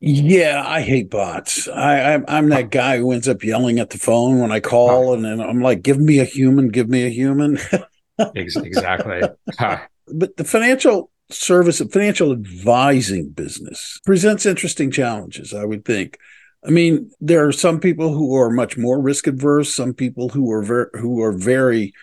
Yeah, 0.01 0.63
I 0.65 0.81
hate 0.81 1.09
bots. 1.09 1.67
I, 1.67 2.13
I'm, 2.13 2.25
I'm 2.27 2.49
that 2.49 2.71
guy 2.71 2.97
who 2.97 3.11
ends 3.11 3.27
up 3.27 3.43
yelling 3.43 3.79
at 3.79 3.89
the 3.89 3.97
phone 3.97 4.39
when 4.39 4.51
I 4.51 4.61
call, 4.61 5.13
and 5.13 5.25
then 5.25 5.41
I'm 5.41 5.61
like, 5.61 5.81
"Give 5.81 5.99
me 5.99 6.19
a 6.19 6.23
human, 6.23 6.69
give 6.69 6.87
me 6.87 7.05
a 7.05 7.09
human." 7.09 7.59
exactly. 8.35 9.21
but 10.07 10.37
the 10.37 10.45
financial 10.45 11.11
service, 11.29 11.79
financial 11.91 12.31
advising 12.31 13.29
business 13.29 13.99
presents 14.05 14.45
interesting 14.45 14.89
challenges, 14.89 15.53
I 15.53 15.65
would 15.65 15.83
think. 15.83 16.17
I 16.65 16.71
mean, 16.71 17.11
there 17.21 17.47
are 17.47 17.51
some 17.51 17.79
people 17.79 18.13
who 18.13 18.35
are 18.35 18.49
much 18.49 18.77
more 18.77 18.99
risk 18.99 19.27
adverse, 19.27 19.73
some 19.73 19.93
people 19.93 20.29
who 20.29 20.51
are 20.51 20.61
very, 20.61 20.87
who 20.93 21.21
are 21.21 21.31
very, 21.31 21.93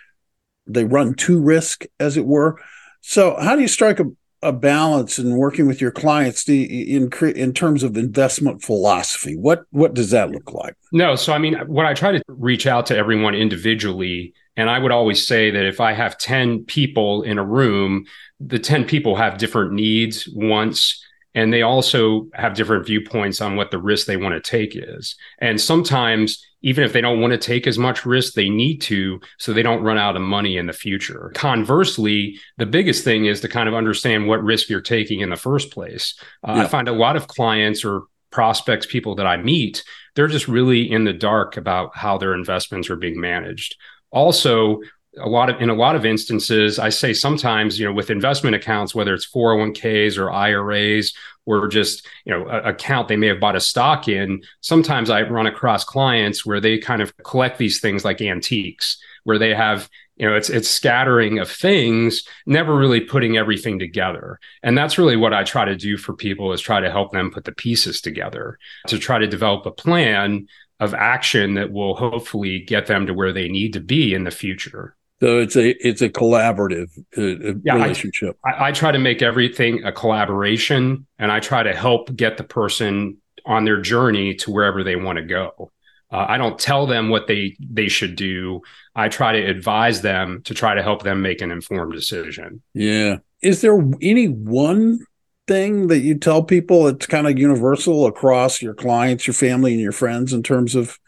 they 0.67 0.85
run 0.85 1.15
to 1.15 1.41
risk, 1.41 1.85
as 2.01 2.17
it 2.17 2.27
were. 2.27 2.59
So, 3.01 3.37
how 3.37 3.55
do 3.55 3.63
you 3.63 3.69
strike 3.69 4.01
a, 4.01 4.05
a 4.47 4.53
balance 4.53 5.19
in 5.19 5.37
working 5.37 5.67
with 5.67 5.81
your 5.81 5.91
clients 5.91 6.45
to, 6.45 6.55
in 6.55 7.11
in 7.35 7.53
terms 7.53 7.83
of 7.83 7.97
investment 7.97 8.63
philosophy? 8.63 9.37
What 9.37 9.65
what 9.71 9.95
does 9.95 10.11
that 10.11 10.31
look 10.31 10.53
like? 10.53 10.75
No, 10.93 11.17
so 11.17 11.33
I 11.33 11.39
mean, 11.39 11.55
what 11.67 11.87
I 11.87 11.95
try 11.95 12.13
to 12.13 12.23
reach 12.29 12.67
out 12.67 12.87
to 12.87 12.97
everyone 12.97 13.35
individually 13.35 14.35
and 14.57 14.71
I 14.71 14.79
would 14.79 14.93
always 14.93 15.27
say 15.27 15.51
that 15.51 15.67
if 15.67 15.81
I 15.81 15.93
have 15.93 16.17
10 16.17 16.65
people 16.65 17.23
in 17.23 17.39
a 17.39 17.45
room, 17.45 18.07
the 18.41 18.59
10 18.59 18.87
people 18.87 19.15
have 19.17 19.39
different 19.39 19.73
needs, 19.73 20.29
wants, 20.35 21.05
and 21.37 21.53
they 21.53 21.61
also 21.61 22.29
have 22.33 22.55
different 22.55 22.87
viewpoints 22.87 23.43
on 23.43 23.57
what 23.57 23.71
the 23.71 23.79
risk 23.79 24.07
they 24.07 24.17
want 24.17 24.35
to 24.35 24.41
take 24.41 24.75
is. 24.75 25.15
And 25.39 25.61
sometimes, 25.61 26.43
even 26.63 26.83
if 26.83 26.95
they 26.95 27.03
don't 27.03 27.21
want 27.21 27.33
to 27.33 27.39
take 27.39 27.67
as 27.67 27.77
much 27.79 28.07
risk, 28.07 28.33
they 28.33 28.49
need 28.49 28.79
to 28.79 29.21
so 29.39 29.53
they 29.53 29.63
don't 29.63 29.83
run 29.83 29.99
out 29.99 30.17
of 30.17 30.23
money 30.23 30.57
in 30.57 30.67
the 30.67 30.73
future. 30.73 31.31
Conversely, 31.35 32.39
the 32.57 32.65
biggest 32.65 33.05
thing 33.05 33.27
is 33.27 33.43
to 33.43 33.49
kind 33.49 33.69
of 33.69 33.75
understand 33.75 34.27
what 34.27 34.43
risk 34.43 34.71
you're 34.71 34.81
taking 34.81 35.21
in 35.21 35.29
the 35.29 35.37
first 35.37 35.71
place. 35.71 36.19
Uh, 36.43 36.55
yeah. 36.57 36.63
I 36.63 36.67
find 36.67 36.89
a 36.89 36.93
lot 36.93 37.17
of 37.17 37.29
clients 37.29 37.85
or 37.85 38.05
prospects, 38.33 38.87
people 38.87 39.15
that 39.17 39.27
I 39.27 39.37
meet, 39.37 39.85
they're 40.15 40.27
just 40.29 40.49
really 40.49 40.91
in 40.91 41.05
the 41.05 41.13
dark 41.13 41.59
about 41.59 41.95
how 41.95 42.17
their 42.17 42.35
investments 42.35 42.89
are 42.89 42.97
being 42.97 43.21
managed 43.21 43.77
also 44.11 44.81
a 45.19 45.29
lot 45.29 45.51
of 45.51 45.61
in 45.61 45.71
a 45.71 45.75
lot 45.75 45.97
of 45.97 46.05
instances 46.05 46.79
i 46.79 46.89
say 46.89 47.13
sometimes 47.13 47.79
you 47.79 47.87
know 47.87 47.93
with 47.93 48.11
investment 48.11 48.55
accounts 48.55 48.95
whether 48.95 49.15
it's 49.15 49.31
401ks 49.31 50.19
or 50.19 50.31
iras 50.31 51.15
or 51.45 51.69
just 51.69 52.07
you 52.25 52.33
know 52.33 52.47
account 52.49 53.09
they 53.09 53.17
may 53.17 53.29
have 53.29 53.41
bought 53.41 53.57
a 53.57 53.61
stock 53.61 54.09
in 54.09 54.43
sometimes 54.61 55.11
i 55.11 55.23
run 55.23 55.47
across 55.47 55.85
clients 55.85 56.45
where 56.45 56.61
they 56.61 56.79
kind 56.79 57.03
of 57.03 57.17
collect 57.19 57.59
these 57.59 57.81
things 57.81 58.05
like 58.05 58.21
antiques 58.21 58.99
where 59.25 59.39
they 59.39 59.55
have 59.55 59.89
you 60.17 60.29
know 60.29 60.35
it's 60.35 60.51
it's 60.51 60.69
scattering 60.69 61.39
of 61.39 61.51
things 61.51 62.25
never 62.47 62.75
really 62.75 63.01
putting 63.01 63.37
everything 63.37 63.79
together 63.79 64.39
and 64.63 64.77
that's 64.77 64.99
really 64.99 65.17
what 65.17 65.33
i 65.33 65.45
try 65.45 65.65
to 65.65 65.77
do 65.77 65.97
for 65.97 66.15
people 66.15 66.53
is 66.53 66.61
try 66.61 66.81
to 66.81 66.91
help 66.91 67.13
them 67.13 67.31
put 67.31 67.45
the 67.45 67.53
pieces 67.53 68.01
together 68.01 68.59
to 68.87 68.99
try 68.99 69.19
to 69.19 69.27
develop 69.27 69.67
a 69.67 69.71
plan 69.71 70.47
of 70.79 70.95
action 70.95 71.55
that 71.55 71.73
will 71.73 71.95
hopefully 71.95 72.61
get 72.61 72.87
them 72.87 73.07
to 73.07 73.15
where 73.15 73.33
they 73.33 73.49
need 73.49 73.73
to 73.73 73.81
be 73.81 74.15
in 74.15 74.25
the 74.25 74.31
future. 74.31 74.96
So 75.21 75.39
it's 75.39 75.57
a 75.57 75.71
it's 75.87 76.03
a 76.03 76.11
collaborative 76.11 76.91
uh, 77.17 77.51
uh 77.51 77.55
yeah, 77.65 77.75
relationship. 77.75 78.39
I, 78.45 78.69
I, 78.69 78.73
try 78.73 78.93
to 78.93 78.99
make 78.99 79.23
everything 79.23 79.83
a 79.85 79.93
collaboration, 79.93 81.07
and 81.19 81.33
I 81.33 81.41
try 81.41 81.63
to 81.63 81.75
help 81.75 82.15
get 82.15 82.37
the 82.37 82.45
person 82.45 83.17
on 83.47 83.65
their 83.65 83.81
journey 83.81 84.35
to 84.35 84.51
wherever 84.51 84.85
they 84.85 84.97
want 84.97 85.17
to 85.17 85.25
go. 85.25 85.71
Uh, 86.13 86.27
I 86.29 86.37
don't 86.37 86.59
tell 86.59 86.87
them 86.87 87.09
what 87.09 87.27
they 87.27 87.57
they 87.61 87.89
should 87.89 88.15
do. 88.15 88.61
I 88.95 89.09
try 89.09 89.33
to 89.33 89.45
advise 89.45 90.03
them 90.03 90.43
to 90.45 90.55
try 90.55 90.75
to 90.75 90.83
help 90.83 91.03
them 91.03 91.23
make 91.23 91.41
an 91.41 91.51
informed 91.51 91.95
decision. 91.95 92.63
Yeah. 92.75 93.19
Is 93.43 93.63
there 93.63 93.79
any 94.03 94.27
one 94.27 95.01
thing 95.47 95.87
that 95.89 96.01
you 96.01 96.19
tell 96.19 96.43
people 96.43 96.89
it's 96.89 97.07
kind 97.07 97.27
of 97.27 97.39
universal 97.39 98.07
across 98.07 98.61
your 98.61 98.75
clients, 98.75 99.27
your 99.27 99.35
family, 99.35 99.73
and 99.73 99.81
your 99.81 99.93
friends 99.93 100.33
in 100.33 100.43
terms 100.43 100.75
of 100.75 100.99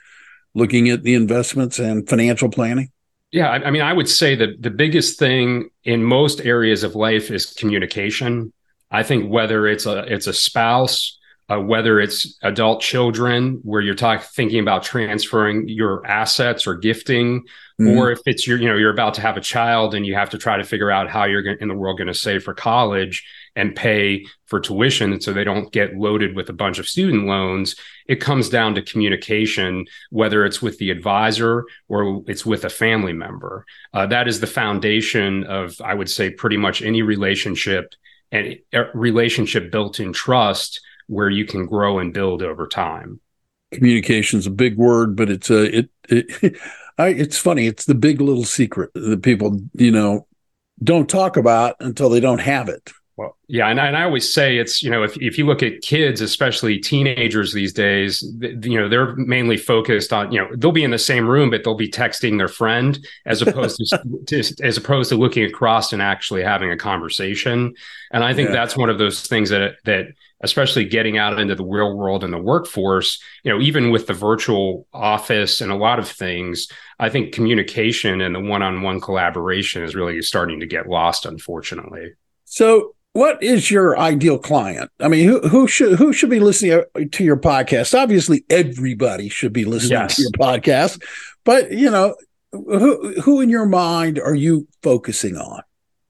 looking 0.55 0.89
at 0.89 1.03
the 1.03 1.15
investments 1.15 1.79
and 1.79 2.09
financial 2.09 2.49
planning? 2.49 2.91
Yeah, 3.31 3.51
I 3.51 3.71
mean, 3.71 3.83
I 3.83 3.93
would 3.93 4.09
say 4.09 4.35
that 4.37 4.63
the 4.63 4.71
biggest 4.71 5.19
thing 5.19 5.69
in 5.85 6.03
most 6.03 6.41
areas 6.41 6.83
of 6.83 6.95
life 6.95 7.31
is 7.31 7.47
communication. 7.47 8.53
I 8.91 9.03
think 9.03 9.31
whether 9.31 9.67
it's 9.67 9.85
a 9.85 9.99
it's 10.11 10.27
a 10.27 10.33
spouse, 10.33 11.19
uh, 11.51 11.61
whether 11.61 12.01
it's 12.01 12.39
adult 12.43 12.81
children, 12.81 13.61
where 13.65 13.83
you're 13.83 13.95
talking 13.95 14.27
thinking 14.35 14.61
about 14.61 14.83
transferring 14.83 15.69
your 15.69 16.07
assets 16.07 16.67
or 16.67 16.77
gifting, 16.77 17.43
mm-hmm. 17.79 17.99
or 17.99 18.11
if 18.11 18.21
it's 18.25 18.47
your 18.47 18.57
you 18.59 18.69
know 18.69 18.77
you're 18.77 18.93
about 18.93 19.13
to 19.15 19.21
have 19.21 19.37
a 19.37 19.43
child 19.43 19.95
and 19.95 20.07
you 20.07 20.15
have 20.15 20.31
to 20.31 20.39
try 20.39 20.57
to 20.57 20.65
figure 20.65 20.91
out 20.91 21.11
how 21.11 21.25
you're 21.25 21.47
in 21.47 21.69
the 21.69 21.75
world 21.75 21.99
going 21.99 22.09
to 22.09 22.15
save 22.15 22.43
for 22.45 22.55
college 22.55 23.27
and 23.59 23.75
pay 23.75 24.25
for 24.47 24.61
tuition 24.61 25.21
so 25.21 25.33
they 25.33 25.43
don't 25.43 25.73
get 25.73 25.97
loaded 25.97 26.37
with 26.37 26.49
a 26.49 26.53
bunch 26.53 26.79
of 26.79 26.89
student 26.89 27.27
loans 27.27 27.75
it 28.07 28.21
comes 28.21 28.49
down 28.49 28.75
to 28.75 28.81
communication 28.81 29.85
whether 30.11 30.47
it's 30.47 30.63
with 30.63 30.79
the 30.79 30.91
advisor 30.91 31.65
or 31.89 32.23
it's 32.29 32.47
with 32.47 32.65
a 32.65 32.71
family 32.71 33.13
member. 33.13 33.67
Uh, 33.93 34.07
that 34.07 34.29
is 34.29 34.41
the 34.41 34.47
foundation 34.47 35.45
of 35.45 35.79
i 35.85 35.93
would 35.93 36.09
say 36.09 36.31
pretty 36.31 36.57
much 36.57 36.81
any 36.81 37.03
relationship 37.03 37.95
and 38.31 38.57
a 38.73 38.85
relationship 38.95 39.73
built 39.73 39.99
in 39.99 40.13
trust 40.13 40.81
where 41.09 41.31
you 41.31 41.45
can 41.45 41.67
grow 41.67 41.99
and 41.99 42.13
build 42.13 42.43
over 42.43 42.69
time. 42.69 43.21
Communication 43.73 44.39
is 44.39 44.47
a 44.47 44.51
big 44.51 44.77
word 44.77 45.17
but 45.17 45.29
it's 45.29 45.51
a 45.51 45.79
it, 45.79 45.91
it 46.09 46.57
I, 46.99 47.09
it's 47.09 47.39
funny 47.39 47.67
it's 47.67 47.87
the 47.87 47.95
big 47.95 48.21
little 48.21 48.45
secret 48.45 48.91
that 48.95 49.23
people 49.25 49.61
you 49.75 49.91
know 49.91 50.29
don't 50.83 51.11
talk 51.11 51.37
about 51.37 51.75
until 51.81 52.09
they 52.09 52.21
don't 52.21 52.41
have 52.41 52.69
it 52.69 52.93
well, 53.19 53.37
yeah, 53.49 53.67
and, 53.67 53.81
and 53.81 53.97
I 53.97 54.05
always 54.05 54.33
say 54.33 54.59
it's 54.59 54.81
you 54.81 54.91
know 54.91 55.03
if 55.03 55.21
if 55.21 55.39
you 55.39 55.45
look 55.45 55.61
at 55.61 55.83
kids, 55.83 56.21
especially 56.21 56.79
teenagers 56.79 57.53
these 57.53 57.73
days, 57.73 58.23
you 58.41 58.79
know 58.79 58.89
they're 58.89 59.17
mainly 59.17 59.57
focused 59.57 60.13
on 60.13 60.31
you 60.31 60.39
know 60.39 60.49
they'll 60.55 60.71
be 60.71 60.85
in 60.85 60.93
the 60.93 61.01
same 61.01 61.29
room, 61.29 61.51
but 61.51 61.65
they'll 61.65 61.75
be 61.75 61.91
texting 61.91 62.39
their 62.39 62.47
friend 62.47 63.05
as 63.27 63.43
opposed 63.43 63.79
to, 63.79 64.21
to 64.27 64.39
as 64.63 64.77
opposed 64.77 65.09
to 65.09 65.17
looking 65.17 65.43
across 65.43 65.93
and 65.93 66.01
actually 66.01 66.45
having 66.45 66.71
a 66.71 66.77
conversation. 66.77 67.75
And 68.13 68.23
I 68.23 68.35
think 68.35 68.51
yeah. 68.51 68.55
that's 68.55 68.77
one 68.77 68.89
of 68.89 68.99
those 68.99 69.27
things 69.27 69.51
that 69.51 69.79
that 69.85 70.07
especially 70.43 70.85
getting 70.85 71.19
out 71.19 71.41
into 71.41 71.57
the 71.57 71.65
real 71.65 71.97
world 71.97 72.23
and 72.23 72.33
the 72.33 72.39
workforce, 72.39 73.21
you 73.43 73.53
know, 73.53 73.61
even 73.61 73.91
with 73.91 74.07
the 74.07 74.15
virtual 74.15 74.87
office 74.93 75.61
and 75.61 75.73
a 75.73 75.77
lot 75.77 75.99
of 75.99 76.09
things, 76.09 76.69
I 77.01 77.09
think 77.09 77.35
communication 77.35 78.21
and 78.21 78.33
the 78.33 78.41
one-on-one 78.41 79.01
collaboration 79.01 79.83
is 79.83 79.97
really 79.97 80.23
starting 80.23 80.61
to 80.61 80.67
get 80.67 80.89
lost, 80.89 81.27
unfortunately. 81.27 82.13
So 82.45 82.95
what 83.19 83.43
is 83.43 83.69
your 83.69 83.99
ideal 83.99 84.39
client? 84.39 84.93
I 85.01 85.09
mean, 85.09 85.27
who 85.27 85.41
who 85.41 85.67
should 85.67 85.99
who 85.99 86.13
should 86.13 86.31
be 86.31 86.39
listening 86.39 86.85
uh, 86.95 87.01
to 87.11 87.25
your 87.25 87.37
podcast? 87.37 87.99
Obviously, 87.99 88.45
everybody 88.49 89.29
should 89.29 89.53
be 89.53 89.65
listening 89.65 89.99
yes. 89.99 90.17
to 90.17 90.23
your 90.23 90.31
podcast, 90.31 91.03
but 91.45 91.73
you 91.73 91.91
know, 91.91 92.15
who 92.53 93.21
who 93.21 93.41
in 93.41 93.49
your 93.51 93.67
mind 93.67 94.21
are 94.21 94.37
you 94.37 94.69
focusing 94.85 95.37
on? 95.37 95.63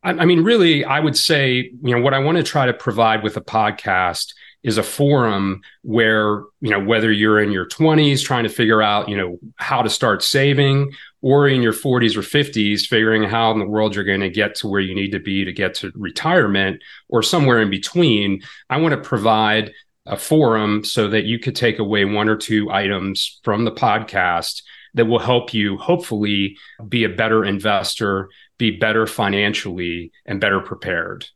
I, 0.02 0.10
I 0.10 0.24
mean, 0.26 0.44
really, 0.44 0.84
I 0.84 1.00
would 1.00 1.16
say, 1.16 1.70
you 1.82 1.96
know, 1.96 2.02
what 2.02 2.12
I 2.12 2.18
want 2.18 2.36
to 2.36 2.44
try 2.44 2.66
to 2.66 2.74
provide 2.74 3.22
with 3.22 3.38
a 3.38 3.40
podcast 3.40 4.34
is 4.62 4.78
a 4.78 4.82
forum 4.82 5.60
where 5.82 6.42
you 6.60 6.70
know 6.70 6.80
whether 6.80 7.12
you're 7.12 7.40
in 7.40 7.52
your 7.52 7.66
20s 7.66 8.24
trying 8.24 8.44
to 8.44 8.50
figure 8.50 8.82
out 8.82 9.08
you 9.08 9.16
know 9.16 9.38
how 9.56 9.82
to 9.82 9.90
start 9.90 10.22
saving 10.22 10.92
or 11.20 11.48
in 11.48 11.62
your 11.62 11.72
40s 11.72 12.16
or 12.16 12.22
50s 12.22 12.86
figuring 12.86 13.22
how 13.22 13.50
in 13.52 13.58
the 13.58 13.66
world 13.66 13.94
you're 13.94 14.04
going 14.04 14.20
to 14.20 14.30
get 14.30 14.54
to 14.56 14.68
where 14.68 14.80
you 14.80 14.94
need 14.94 15.12
to 15.12 15.20
be 15.20 15.44
to 15.44 15.52
get 15.52 15.74
to 15.74 15.92
retirement 15.94 16.82
or 17.08 17.22
somewhere 17.22 17.60
in 17.60 17.70
between 17.70 18.42
i 18.70 18.76
want 18.76 18.92
to 18.92 19.08
provide 19.08 19.72
a 20.06 20.16
forum 20.16 20.82
so 20.84 21.08
that 21.08 21.24
you 21.24 21.38
could 21.38 21.54
take 21.54 21.78
away 21.78 22.04
one 22.04 22.28
or 22.28 22.36
two 22.36 22.70
items 22.70 23.40
from 23.44 23.64
the 23.64 23.72
podcast 23.72 24.62
that 24.94 25.04
will 25.04 25.18
help 25.18 25.52
you 25.52 25.76
hopefully 25.76 26.56
be 26.88 27.04
a 27.04 27.08
better 27.10 27.44
investor 27.44 28.30
be 28.58 28.72
better 28.72 29.06
financially 29.06 30.12
and 30.26 30.40
better 30.40 30.60
prepared. 30.60 31.26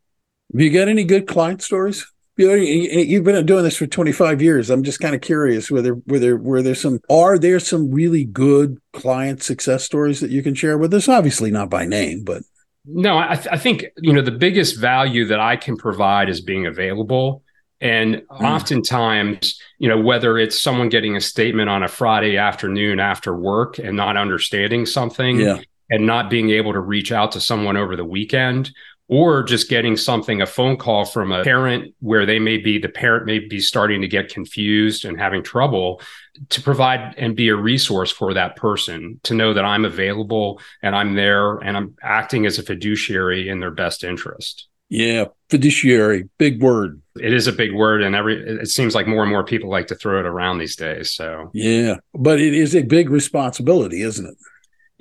Have 0.52 0.60
you 0.60 0.70
got 0.70 0.88
any 0.88 1.04
good 1.04 1.26
client 1.26 1.62
stories 1.62 2.04
You've 2.50 3.24
been 3.24 3.46
doing 3.46 3.64
this 3.64 3.76
for 3.76 3.86
25 3.86 4.42
years. 4.42 4.70
I'm 4.70 4.82
just 4.82 5.00
kind 5.00 5.14
of 5.14 5.20
curious 5.20 5.70
whether 5.70 5.94
whether 5.94 6.36
were 6.36 6.62
there 6.62 6.74
some 6.74 7.00
are 7.10 7.38
there 7.38 7.60
some 7.60 7.90
really 7.90 8.24
good 8.24 8.78
client 8.92 9.42
success 9.42 9.84
stories 9.84 10.20
that 10.20 10.30
you 10.30 10.42
can 10.42 10.54
share 10.54 10.78
with 10.78 10.92
us? 10.94 11.08
Obviously 11.08 11.50
not 11.50 11.70
by 11.70 11.84
name, 11.86 12.24
but 12.24 12.42
No, 12.84 13.18
I, 13.18 13.36
th- 13.36 13.48
I 13.50 13.58
think 13.58 13.86
you 13.98 14.12
know 14.12 14.22
the 14.22 14.30
biggest 14.30 14.78
value 14.78 15.26
that 15.26 15.40
I 15.40 15.56
can 15.56 15.76
provide 15.76 16.28
is 16.28 16.40
being 16.40 16.66
available. 16.66 17.42
And 17.80 18.16
mm. 18.16 18.40
oftentimes, 18.40 19.60
you 19.78 19.88
know, 19.88 20.00
whether 20.00 20.38
it's 20.38 20.58
someone 20.58 20.88
getting 20.88 21.16
a 21.16 21.20
statement 21.20 21.68
on 21.68 21.82
a 21.82 21.88
Friday 21.88 22.36
afternoon 22.36 23.00
after 23.00 23.34
work 23.34 23.78
and 23.78 23.96
not 23.96 24.16
understanding 24.16 24.86
something 24.86 25.40
yeah. 25.40 25.58
and 25.90 26.06
not 26.06 26.30
being 26.30 26.50
able 26.50 26.72
to 26.74 26.80
reach 26.80 27.10
out 27.10 27.32
to 27.32 27.40
someone 27.40 27.76
over 27.76 27.96
the 27.96 28.04
weekend, 28.04 28.70
or 29.08 29.42
just 29.42 29.68
getting 29.68 29.96
something, 29.96 30.40
a 30.40 30.46
phone 30.46 30.76
call 30.76 31.04
from 31.04 31.32
a 31.32 31.42
parent 31.44 31.94
where 32.00 32.24
they 32.24 32.38
may 32.38 32.56
be, 32.56 32.78
the 32.78 32.88
parent 32.88 33.26
may 33.26 33.38
be 33.38 33.60
starting 33.60 34.00
to 34.00 34.08
get 34.08 34.32
confused 34.32 35.04
and 35.04 35.18
having 35.20 35.42
trouble 35.42 36.00
to 36.48 36.62
provide 36.62 37.14
and 37.18 37.36
be 37.36 37.48
a 37.48 37.56
resource 37.56 38.10
for 38.10 38.32
that 38.34 38.56
person 38.56 39.20
to 39.24 39.34
know 39.34 39.52
that 39.52 39.64
I'm 39.64 39.84
available 39.84 40.60
and 40.82 40.96
I'm 40.96 41.14
there 41.14 41.56
and 41.58 41.76
I'm 41.76 41.94
acting 42.02 42.46
as 42.46 42.58
a 42.58 42.62
fiduciary 42.62 43.48
in 43.48 43.60
their 43.60 43.70
best 43.70 44.02
interest. 44.04 44.68
Yeah, 44.88 45.24
fiduciary, 45.48 46.28
big 46.36 46.62
word. 46.62 47.00
It 47.16 47.32
is 47.32 47.46
a 47.46 47.52
big 47.52 47.72
word, 47.72 48.02
and 48.02 48.14
every 48.14 48.36
it 48.36 48.68
seems 48.68 48.94
like 48.94 49.06
more 49.06 49.22
and 49.22 49.32
more 49.32 49.42
people 49.42 49.70
like 49.70 49.86
to 49.86 49.94
throw 49.94 50.20
it 50.20 50.26
around 50.26 50.58
these 50.58 50.76
days. 50.76 51.12
So 51.12 51.50
yeah, 51.54 51.96
but 52.12 52.38
it 52.40 52.52
is 52.52 52.76
a 52.76 52.82
big 52.82 53.08
responsibility, 53.08 54.02
isn't 54.02 54.26
it? 54.26 54.34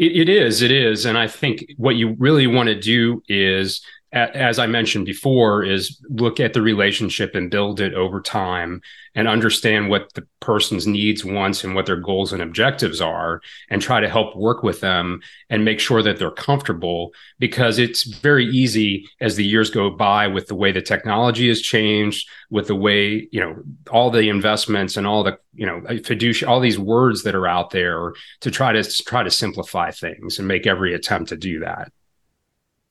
It, 0.02 0.18
it 0.18 0.30
is. 0.30 0.62
It 0.64 0.72
is. 0.72 1.06
And 1.06 1.18
I 1.18 1.28
think 1.28 1.74
what 1.78 1.96
you 1.96 2.16
really 2.18 2.48
want 2.48 2.68
to 2.68 2.80
do 2.80 3.22
is 3.30 3.82
as 4.14 4.60
I 4.60 4.68
mentioned 4.68 5.06
before, 5.06 5.64
is 5.64 6.04
look 6.10 6.40
at 6.42 6.54
the 6.54 6.62
relationship 6.62 7.34
and 7.34 7.50
build 7.50 7.80
it 7.80 7.94
over 7.94 8.20
time 8.20 8.82
and 9.16 9.28
understand 9.28 9.90
what 9.90 10.14
the 10.14 10.28
person's 10.42 10.86
needs, 10.86 11.24
wants, 11.24 11.64
and 11.64 11.76
what 11.76 11.86
their 11.86 11.96
goals 11.96 12.34
and 12.34 12.42
objectives 12.42 13.00
are, 13.00 13.42
and 13.70 13.82
try 13.82 14.02
to 14.02 14.10
help 14.10 14.36
work 14.36 14.64
with 14.64 14.82
them 14.82 15.22
and 15.50 15.64
make 15.64 15.80
sure 15.80 16.04
that 16.04 16.20
they're 16.20 16.32
comfortable. 16.32 17.14
Because 17.40 17.80
it's 17.80 18.04
very 18.04 18.46
easy 18.48 19.08
as 19.22 19.38
the 19.38 19.46
years 19.46 19.70
go 19.70 19.90
by 19.90 20.28
with 20.28 20.48
the 20.48 20.56
way 20.56 20.74
the 20.74 20.82
technology 20.82 21.48
has 21.48 21.62
changed, 21.62 22.28
with 22.50 22.68
the 22.68 22.76
way, 22.76 23.30
you 23.32 23.40
know, 23.40 23.64
all 23.92 24.12
the 24.12 24.28
investments 24.28 24.98
and 24.98 25.08
all 25.08 25.24
the, 25.24 25.38
you 25.54 25.66
know, 25.66 25.82
fiduciary, 26.04 26.52
all 26.52 26.60
these 26.60 26.80
words 26.80 27.24
that 27.24 27.36
are 27.36 27.48
out 27.48 27.70
there 27.70 28.14
to 28.42 28.52
try 28.52 28.74
to 28.74 28.84
try 29.04 29.24
to 29.24 29.32
simplify 29.32 29.90
things 29.90 30.38
and 30.38 30.48
make 30.48 30.68
every 30.68 30.94
attempt 30.94 31.30
to 31.30 31.38
do 31.38 31.62
that. 31.62 31.92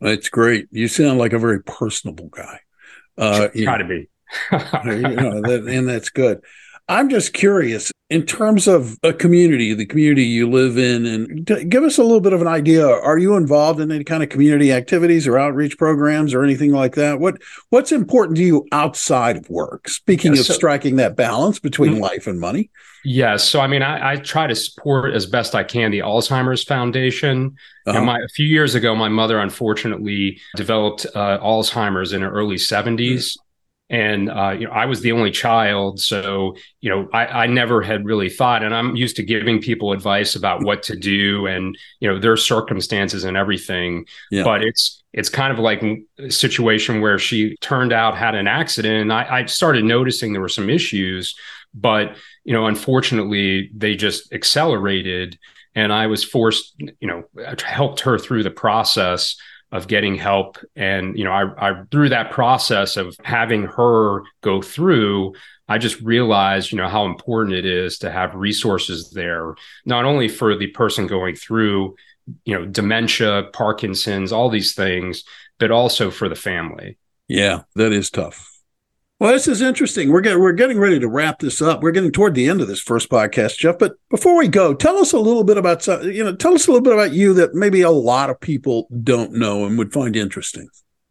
That's 0.01 0.29
great. 0.29 0.69
You 0.71 0.89
sound 0.89 1.19
like 1.19 1.33
a 1.33 1.39
very 1.39 1.63
personable 1.63 2.29
guy. 2.29 2.61
Uh, 3.19 3.49
Try 3.49 3.79
to 3.79 3.85
be. 3.85 4.09
you 4.53 5.17
know, 5.17 5.41
that, 5.43 5.67
and 5.69 5.89
that's 5.89 6.11
good. 6.11 6.41
I'm 6.89 7.09
just 7.09 7.33
curious 7.33 7.93
in 8.11 8.27
terms 8.27 8.67
of 8.67 8.99
a 9.05 9.13
community, 9.13 9.73
the 9.73 9.87
community 9.87 10.25
you 10.25 10.51
live 10.51 10.77
in, 10.77 11.07
and 11.07 11.47
t- 11.47 11.65
give 11.65 11.85
us 11.85 11.97
a 11.97 12.03
little 12.03 12.21
bit 12.21 12.33
of 12.33 12.43
an 12.43 12.49
idea. 12.49 12.87
Are 12.87 13.19
you 13.19 13.37
involved 13.37 13.79
in 13.79 13.93
any 13.93 14.03
kind 14.03 14.23
of 14.23 14.29
community 14.29 14.73
activities 14.73 15.29
or 15.29 15.39
outreach 15.39 15.79
programs 15.79 16.35
or 16.35 16.43
anything 16.43 16.73
like 16.73 16.97
that? 16.97 17.21
What 17.21 17.41
What's 17.69 17.93
important 17.93 18.37
to 18.39 18.45
you 18.45 18.67
outside 18.73 19.37
of 19.37 19.49
work? 19.49 19.89
Speaking 19.89 20.35
yeah, 20.35 20.43
so, 20.43 20.53
of 20.53 20.57
striking 20.57 20.97
that 20.97 21.15
balance 21.15 21.61
between 21.61 21.93
mm-hmm. 21.93 22.03
life 22.03 22.27
and 22.27 22.41
money. 22.41 22.71
Yes. 23.05 23.49
So, 23.49 23.61
I 23.61 23.67
mean, 23.67 23.83
I, 23.83 24.13
I, 24.13 24.17
try 24.17 24.47
to 24.47 24.55
support 24.55 25.15
as 25.15 25.25
best 25.25 25.55
I 25.55 25.65
can 25.65 25.91
the 25.91 26.01
Alzheimer's 26.01 26.63
Foundation. 26.63 27.57
Uh-huh. 27.87 27.97
And 27.97 28.05
my, 28.05 28.19
a 28.19 28.29
few 28.29 28.45
years 28.45 28.75
ago, 28.75 28.95
my 28.95 29.09
mother 29.09 29.39
unfortunately 29.39 30.39
developed 30.55 31.07
uh, 31.15 31.39
Alzheimer's 31.39 32.13
in 32.13 32.21
her 32.21 32.31
early 32.31 32.57
70s. 32.57 32.99
Mm-hmm 32.99 33.47
and 33.91 34.31
uh, 34.31 34.51
you 34.51 34.67
know 34.67 34.73
I 34.73 34.87
was 34.87 35.01
the 35.01 35.13
only 35.13 35.33
child, 35.33 36.01
so 36.01 36.57
you 36.81 36.89
know 36.89 37.09
I, 37.13 37.27
I 37.27 37.47
never 37.47 37.83
had 37.83 38.07
really 38.07 38.31
thought, 38.31 38.63
and 38.63 38.75
I'm 38.75 38.95
used 38.95 39.17
to 39.17 39.23
giving 39.23 39.61
people 39.61 39.93
advice 39.93 40.37
about 40.37 40.63
what 40.63 40.85
to 40.85 40.97
do 40.97 41.47
and 41.47 41.77
you 41.99 42.09
know 42.09 42.19
their 42.19 42.37
circumstances 42.37 43.25
and 43.25 43.37
everything. 43.37 44.07
Yeah. 44.31 44.45
But 44.45 44.63
it's 44.63 45.03
it's 45.13 45.29
kind 45.29 45.53
of 45.53 45.59
like 45.59 45.83
a 46.19 46.31
situation 46.31 47.01
where 47.01 47.19
she 47.19 47.57
turned 47.57 47.93
out 47.93 48.17
had 48.17 48.37
an 48.37 48.47
accident, 48.47 49.03
and 49.03 49.13
I, 49.13 49.41
I 49.41 49.47
started 49.47 49.85
noticing 49.85 50.33
there 50.33 50.41
were 50.41 50.49
some 50.49 50.71
issues, 50.71 51.35
but 51.75 52.17
you 52.45 52.53
know 52.53 52.67
unfortunately 52.67 53.71
they 53.75 53.97
just 53.97 54.33
accelerated, 54.33 55.37
and 55.75 55.93
I 55.93 56.07
was 56.07 56.23
forced, 56.23 56.77
you 56.79 57.09
know, 57.09 57.25
helped 57.65 58.01
her 58.01 58.19
through 58.19 58.45
the 58.45 58.51
process 58.53 59.37
of 59.73 59.87
getting 59.87 60.17
help. 60.17 60.59
And, 60.75 61.17
you 61.17 61.25
know, 61.25 61.33
I, 61.33 61.71
I, 61.71 61.83
through 61.91 62.09
that 62.09 62.33
process 62.33 62.97
of 62.97 63.17
having 63.23 63.65
her 63.65 64.23
go 64.43 64.61
through, 64.61 65.35
I 65.69 65.79
just 65.79 66.01
realized, 66.01 66.73
you 66.73 66.79
know, 66.79 66.89
how 66.89 67.07
important 67.07 67.55
it 67.55 67.65
is 67.65 67.99
to 67.99 68.11
have 68.11 68.35
resources 68.35 69.11
there, 69.11 69.55
not 69.85 70.05
only 70.05 70.29
for 70.29 70.57
the 70.57 70.67
person 70.69 71.07
going 71.07 71.37
through, 71.37 71.95
you 72.45 72.59
know, 72.59 72.67
dementia, 72.67 73.45
Parkinson's, 73.53 74.33
all 74.33 74.51
these 74.51 74.75
things, 74.75 75.23
but 75.59 75.71
also 75.71 76.11
for 76.11 76.29
the 76.29 76.35
family. 76.35 76.99
Yeah, 77.29 77.63
that 77.77 77.93
is 77.93 78.11
tough. 78.11 78.50
Well, 79.21 79.33
this 79.33 79.47
is 79.47 79.61
interesting. 79.61 80.11
We're 80.11 80.23
getting 80.23 80.41
we're 80.41 80.53
getting 80.53 80.79
ready 80.79 80.99
to 80.99 81.07
wrap 81.07 81.41
this 81.41 81.61
up. 81.61 81.83
We're 81.83 81.91
getting 81.91 82.11
toward 82.11 82.35
the 82.35 82.49
end 82.49 82.63
of 82.63 82.69
this 82.69 82.81
first 82.81 83.11
podcast, 83.11 83.59
Jeff. 83.59 83.79
But 83.79 83.97
before 84.09 84.35
we 84.35 84.49
go, 84.49 84.73
tell 84.73 84.97
us 84.97 85.13
a 85.13 85.19
little 85.19 85.45
bit 85.45 85.59
about 85.59 85.87
you 85.87 86.25
know 86.25 86.35
tell 86.35 86.55
us 86.55 86.67
a 86.67 86.71
little 86.71 86.83
bit 86.83 86.95
about 86.95 87.13
you 87.13 87.35
that 87.35 87.55
maybe 87.55 87.83
a 87.83 87.91
lot 87.91 88.31
of 88.31 88.41
people 88.41 88.89
don't 89.03 89.33
know 89.33 89.67
and 89.67 89.77
would 89.77 89.93
find 89.93 90.17
interesting. 90.17 90.71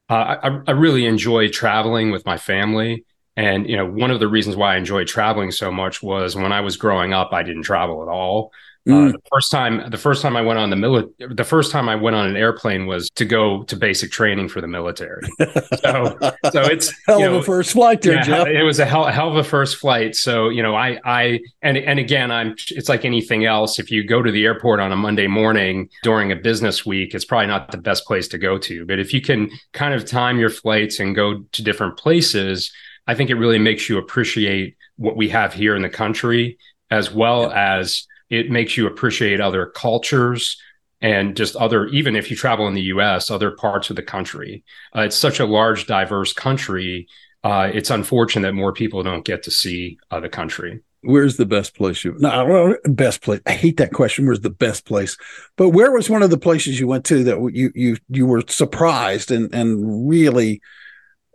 Uh, 0.10 0.38
I, 0.42 0.60
I 0.68 0.72
really 0.72 1.06
enjoy 1.06 1.50
traveling 1.50 2.10
with 2.10 2.26
my 2.26 2.36
family, 2.36 3.06
and 3.38 3.70
you 3.70 3.78
know 3.78 3.86
one 3.86 4.10
of 4.10 4.20
the 4.20 4.28
reasons 4.28 4.56
why 4.56 4.74
I 4.74 4.78
enjoyed 4.78 5.08
traveling 5.08 5.52
so 5.52 5.72
much 5.72 6.02
was 6.02 6.36
when 6.36 6.52
I 6.52 6.62
was 6.62 6.78
growing 6.78 7.14
up, 7.14 7.32
I 7.32 7.44
didn't 7.44 7.62
travel 7.62 8.02
at 8.02 8.10
all. 8.10 8.52
Uh, 8.90 8.94
mm. 8.94 9.10
Uh, 9.10 9.12
the 9.12 9.22
first 9.32 9.52
time, 9.52 9.90
the 9.90 9.98
first 9.98 10.22
time 10.22 10.36
I 10.36 10.42
went 10.42 10.58
on 10.58 10.70
the 10.70 10.76
military, 10.76 11.34
the 11.36 11.44
first 11.44 11.72
time 11.72 11.88
I 11.88 11.96
went 11.96 12.16
on 12.16 12.28
an 12.28 12.36
airplane 12.36 12.88
was 12.88 13.10
to 13.12 13.26
go 13.26 13.64
to 13.64 13.76
basic 13.76 14.12
training 14.12 14.50
for 14.50 14.62
the 14.62 14.68
military. 14.68 15.28
So, 15.80 16.18
so 16.52 16.62
it's 16.64 16.94
hell 17.08 17.24
of 17.24 17.32
know, 17.32 17.38
a 17.38 17.44
first 17.44 17.72
flight 17.72 18.02
there, 18.02 18.16
yeah, 18.16 18.24
Jeff. 18.24 18.48
It 18.48 18.64
was 18.64 18.80
a 18.80 18.86
hell, 18.86 19.06
hell 19.06 19.30
of 19.30 19.38
a 19.38 19.44
first 19.44 19.78
flight. 19.78 20.16
So, 20.16 20.50
you 20.50 20.62
know, 20.62 20.76
I, 20.76 21.00
I, 21.06 21.40
and 21.62 21.78
and 21.78 22.00
again, 22.00 22.32
I'm. 22.32 22.56
It's 22.70 22.90
like 22.90 23.06
anything 23.06 23.46
else. 23.46 23.80
If 23.80 23.92
you 23.92 24.04
go 24.04 24.22
to 24.22 24.32
the 24.32 24.46
airport 24.46 24.80
on 24.80 24.92
a 24.92 24.96
Monday 24.96 25.28
morning 25.28 25.90
during 26.04 26.32
a 26.32 26.36
business 26.36 26.86
week, 26.86 27.14
it's 27.14 27.26
probably 27.26 27.48
not 27.48 27.72
the 27.72 27.78
best 27.78 28.06
place 28.06 28.28
to 28.30 28.38
go 28.38 28.58
to. 28.58 28.86
But 28.86 29.00
if 29.00 29.14
you 29.14 29.22
can 29.22 29.50
kind 29.74 29.94
of 29.94 30.06
time 30.06 30.40
your 30.40 30.50
flights 30.50 31.00
and 31.00 31.16
go 31.16 31.44
to 31.52 31.64
different 31.64 31.98
places, 31.98 32.72
I 33.08 33.16
think 33.16 33.30
it 33.30 33.36
really 33.36 33.60
makes 33.60 33.90
you 33.90 33.98
appreciate 33.98 34.76
what 34.98 35.16
we 35.16 35.30
have 35.30 35.54
here 35.54 35.76
in 35.76 35.82
the 35.82 35.90
country, 35.90 36.58
as 36.92 37.12
well 37.12 37.44
yeah. 37.50 37.80
as 37.80 38.06
it 38.30 38.50
makes 38.50 38.78
you 38.78 38.88
appreciate 38.88 39.42
other 39.42 39.66
cultures 39.66 40.58
and 41.02 41.36
just 41.36 41.56
other 41.56 41.88
even 41.88 42.16
if 42.16 42.30
you 42.30 42.36
travel 42.36 42.68
in 42.68 42.74
the 42.74 42.82
us 42.82 43.32
other 43.32 43.52
parts 43.52 43.90
of 43.90 43.96
the 43.96 44.04
country. 44.04 44.64
Uh, 44.96 45.02
it's 45.02 45.16
such 45.16 45.40
a 45.40 45.46
large 45.46 45.88
diverse 45.88 46.34
country. 46.34 47.08
Uh, 47.44 47.70
it's 47.74 47.90
unfortunate 47.90 48.48
that 48.48 48.54
more 48.54 48.74
people 48.74 49.02
don't 49.02 49.26
get 49.26 49.44
to 49.44 49.52
see 49.52 49.98
uh, 50.12 50.20
the 50.20 50.30
country. 50.30 50.82
Where's 51.02 51.38
the 51.38 51.46
best 51.46 51.76
place 51.76 52.04
you 52.04 52.14
no 52.20 52.76
best 52.84 53.22
place 53.22 53.40
i 53.46 53.54
hate 53.54 53.78
that 53.78 53.94
question. 53.94 54.26
Where's 54.26 54.42
the 54.42 54.50
best 54.50 54.86
place? 54.86 55.16
But 55.56 55.70
where 55.70 55.92
was 55.92 56.10
one 56.10 56.24
of 56.24 56.30
the 56.30 56.38
places 56.38 56.78
you 56.78 56.88
went 56.88 57.06
to 57.06 57.24
that 57.24 57.52
you 57.54 57.72
you 57.74 57.96
you 58.10 58.26
were 58.26 58.44
surprised 58.48 59.32
and 59.32 59.54
and 59.56 60.10
really 60.10 60.62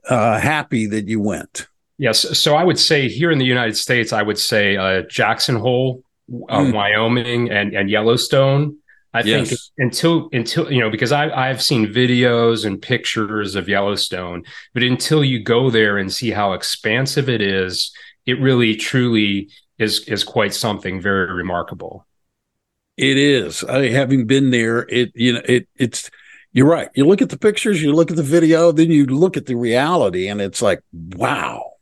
uh, 0.06 0.38
happy 0.38 0.84
that 0.88 1.08
you 1.08 1.18
went? 1.18 1.66
Yes. 1.96 2.38
So 2.38 2.56
i 2.56 2.62
would 2.62 2.78
say 2.78 3.08
here 3.08 3.30
in 3.30 3.38
the 3.38 3.46
united 3.46 3.78
states 3.78 4.12
i 4.12 4.20
would 4.20 4.38
say 4.38 4.76
uh, 4.76 5.02
jackson 5.08 5.56
hole 5.56 6.03
uh, 6.48 6.58
mm. 6.58 6.72
Wyoming 6.72 7.50
and 7.50 7.74
and 7.74 7.90
Yellowstone. 7.90 8.78
I 9.12 9.22
yes. 9.22 9.48
think 9.48 9.60
until 9.78 10.28
until 10.32 10.72
you 10.72 10.80
know 10.80 10.90
because 10.90 11.12
I 11.12 11.30
I've 11.30 11.62
seen 11.62 11.86
videos 11.86 12.64
and 12.64 12.82
pictures 12.82 13.54
of 13.54 13.68
Yellowstone, 13.68 14.42
but 14.72 14.82
until 14.82 15.22
you 15.22 15.42
go 15.42 15.70
there 15.70 15.98
and 15.98 16.12
see 16.12 16.30
how 16.30 16.52
expansive 16.52 17.28
it 17.28 17.40
is, 17.40 17.92
it 18.26 18.40
really 18.40 18.74
truly 18.74 19.50
is 19.78 20.00
is 20.08 20.24
quite 20.24 20.54
something 20.54 21.00
very 21.00 21.32
remarkable. 21.32 22.06
It 22.96 23.16
is. 23.16 23.62
I 23.64 23.88
having 23.90 24.26
been 24.26 24.50
there, 24.50 24.80
it 24.88 25.12
you 25.14 25.34
know 25.34 25.42
it 25.44 25.68
it's 25.76 26.10
you're 26.52 26.68
right. 26.68 26.88
You 26.94 27.06
look 27.06 27.22
at 27.22 27.30
the 27.30 27.38
pictures, 27.38 27.82
you 27.82 27.92
look 27.92 28.10
at 28.10 28.16
the 28.16 28.22
video, 28.22 28.72
then 28.72 28.90
you 28.90 29.06
look 29.06 29.36
at 29.36 29.46
the 29.46 29.56
reality, 29.56 30.28
and 30.28 30.40
it's 30.40 30.62
like 30.62 30.80
wow. 30.92 31.72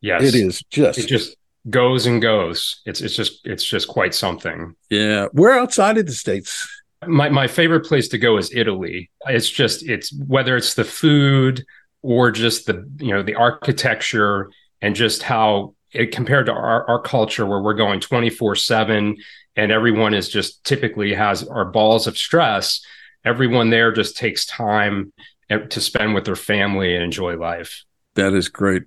Yes, 0.00 0.22
it 0.22 0.34
is 0.34 0.62
just 0.70 0.98
it 0.98 1.06
just 1.06 1.36
goes 1.68 2.06
and 2.06 2.22
goes. 2.22 2.80
It's 2.86 3.00
it's 3.00 3.16
just 3.16 3.46
it's 3.46 3.64
just 3.64 3.88
quite 3.88 4.14
something. 4.14 4.74
Yeah. 4.90 5.26
we're 5.32 5.58
outside 5.58 5.98
of 5.98 6.06
the 6.06 6.12
states? 6.12 6.68
My 7.06 7.28
my 7.28 7.46
favorite 7.46 7.86
place 7.86 8.08
to 8.08 8.18
go 8.18 8.36
is 8.36 8.54
Italy. 8.54 9.10
It's 9.26 9.50
just 9.50 9.86
it's 9.88 10.12
whether 10.26 10.56
it's 10.56 10.74
the 10.74 10.84
food 10.84 11.64
or 12.02 12.30
just 12.30 12.66
the 12.66 12.88
you 12.98 13.12
know 13.12 13.22
the 13.22 13.34
architecture 13.34 14.50
and 14.80 14.94
just 14.94 15.22
how 15.22 15.74
it 15.92 16.12
compared 16.12 16.46
to 16.46 16.52
our, 16.52 16.88
our 16.88 17.00
culture 17.00 17.46
where 17.46 17.60
we're 17.60 17.74
going 17.74 18.00
24 18.00 18.54
7 18.54 19.16
and 19.56 19.72
everyone 19.72 20.14
is 20.14 20.28
just 20.28 20.62
typically 20.64 21.14
has 21.14 21.46
our 21.48 21.64
balls 21.64 22.06
of 22.06 22.16
stress 22.16 22.84
everyone 23.24 23.70
there 23.70 23.92
just 23.92 24.16
takes 24.16 24.46
time 24.46 25.12
eh, 25.50 25.58
to 25.58 25.80
spend 25.80 26.14
with 26.14 26.24
their 26.24 26.36
family 26.36 26.94
and 26.94 27.02
enjoy 27.02 27.36
life 27.36 27.84
that 28.14 28.32
is 28.32 28.48
great 28.48 28.82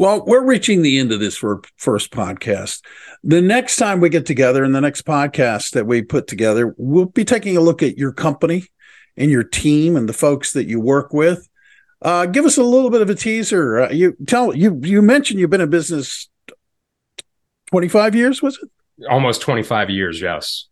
well, 0.00 0.24
we're 0.24 0.42
reaching 0.42 0.80
the 0.80 0.98
end 0.98 1.12
of 1.12 1.20
this 1.20 1.36
first 1.36 2.10
podcast. 2.10 2.82
The 3.22 3.42
next 3.42 3.76
time 3.76 4.00
we 4.00 4.08
get 4.08 4.24
together 4.24 4.64
in 4.64 4.72
the 4.72 4.80
next 4.80 5.02
podcast 5.02 5.72
that 5.72 5.86
we 5.86 6.00
put 6.00 6.26
together, 6.26 6.74
we'll 6.78 7.04
be 7.04 7.22
taking 7.22 7.58
a 7.58 7.60
look 7.60 7.82
at 7.82 7.98
your 7.98 8.10
company 8.10 8.64
and 9.18 9.30
your 9.30 9.42
team 9.44 9.96
and 9.96 10.08
the 10.08 10.14
folks 10.14 10.54
that 10.54 10.66
you 10.66 10.80
work 10.80 11.12
with. 11.12 11.46
Uh, 12.00 12.24
give 12.24 12.46
us 12.46 12.56
a 12.56 12.62
little 12.62 12.88
bit 12.88 13.02
of 13.02 13.10
a 13.10 13.14
teaser. 13.14 13.82
Uh, 13.82 13.90
you 13.90 14.16
tell 14.26 14.56
you 14.56 14.80
you 14.82 15.02
mentioned 15.02 15.38
you've 15.38 15.50
been 15.50 15.60
in 15.60 15.68
business 15.68 16.30
twenty 17.66 17.88
five 17.88 18.14
years, 18.14 18.40
was 18.40 18.58
it? 18.62 19.06
Almost 19.06 19.42
twenty 19.42 19.62
five 19.62 19.90
years, 19.90 20.18
yes. 20.18 20.68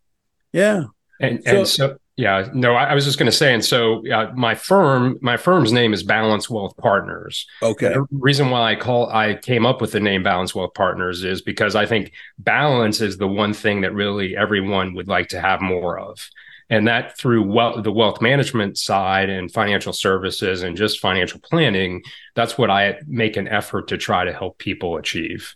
Yeah, 0.54 0.84
and 1.20 1.44
so, 1.44 1.58
and 1.58 1.68
so 1.68 1.98
yeah, 2.18 2.48
no, 2.52 2.74
I, 2.74 2.86
I 2.86 2.94
was 2.94 3.04
just 3.04 3.16
going 3.16 3.30
to 3.30 3.36
say, 3.36 3.54
and 3.54 3.64
so 3.64 4.04
uh, 4.08 4.32
my 4.34 4.56
firm, 4.56 5.18
my 5.22 5.36
firm's 5.36 5.72
name 5.72 5.94
is 5.94 6.02
Balance 6.02 6.50
Wealth 6.50 6.76
Partners. 6.76 7.46
Okay. 7.62 7.90
The 7.90 8.04
reason 8.10 8.50
why 8.50 8.72
I 8.72 8.74
call, 8.74 9.08
I 9.08 9.36
came 9.36 9.64
up 9.64 9.80
with 9.80 9.92
the 9.92 10.00
name 10.00 10.24
Balance 10.24 10.52
Wealth 10.52 10.74
Partners 10.74 11.22
is 11.22 11.42
because 11.42 11.76
I 11.76 11.86
think 11.86 12.10
balance 12.36 13.00
is 13.00 13.18
the 13.18 13.28
one 13.28 13.54
thing 13.54 13.82
that 13.82 13.94
really 13.94 14.36
everyone 14.36 14.94
would 14.94 15.06
like 15.06 15.28
to 15.28 15.40
have 15.40 15.60
more 15.60 15.96
of 15.96 16.28
and 16.70 16.88
that 16.88 17.16
through 17.16 17.44
wealth, 17.44 17.84
the 17.84 17.92
wealth 17.92 18.20
management 18.20 18.76
side 18.76 19.30
and 19.30 19.52
financial 19.52 19.92
services 19.92 20.64
and 20.64 20.76
just 20.76 21.00
financial 21.00 21.40
planning 21.40 22.02
that's 22.34 22.58
what 22.58 22.68
i 22.68 22.98
make 23.06 23.38
an 23.38 23.48
effort 23.48 23.88
to 23.88 23.96
try 23.96 24.22
to 24.22 24.34
help 24.34 24.58
people 24.58 24.98
achieve 24.98 25.54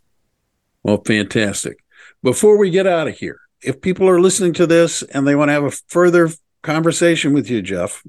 well 0.85 1.03
fantastic 1.05 1.85
before 2.22 2.57
we 2.57 2.70
get 2.70 2.87
out 2.87 3.09
of 3.09 3.14
here 3.14 3.40
if 3.62 3.83
people 3.83 4.09
are 4.09 4.22
listening 4.22 4.55
to 4.55 4.66
this 4.66 5.03
and 5.03 5.27
they 5.27 5.35
want 5.35 5.51
to 5.51 5.53
have 5.53 5.64
a 5.64 5.70
further 5.88 6.31
conversation 6.62 7.33
with 7.33 7.51
you 7.51 7.61
jeff 7.62 8.03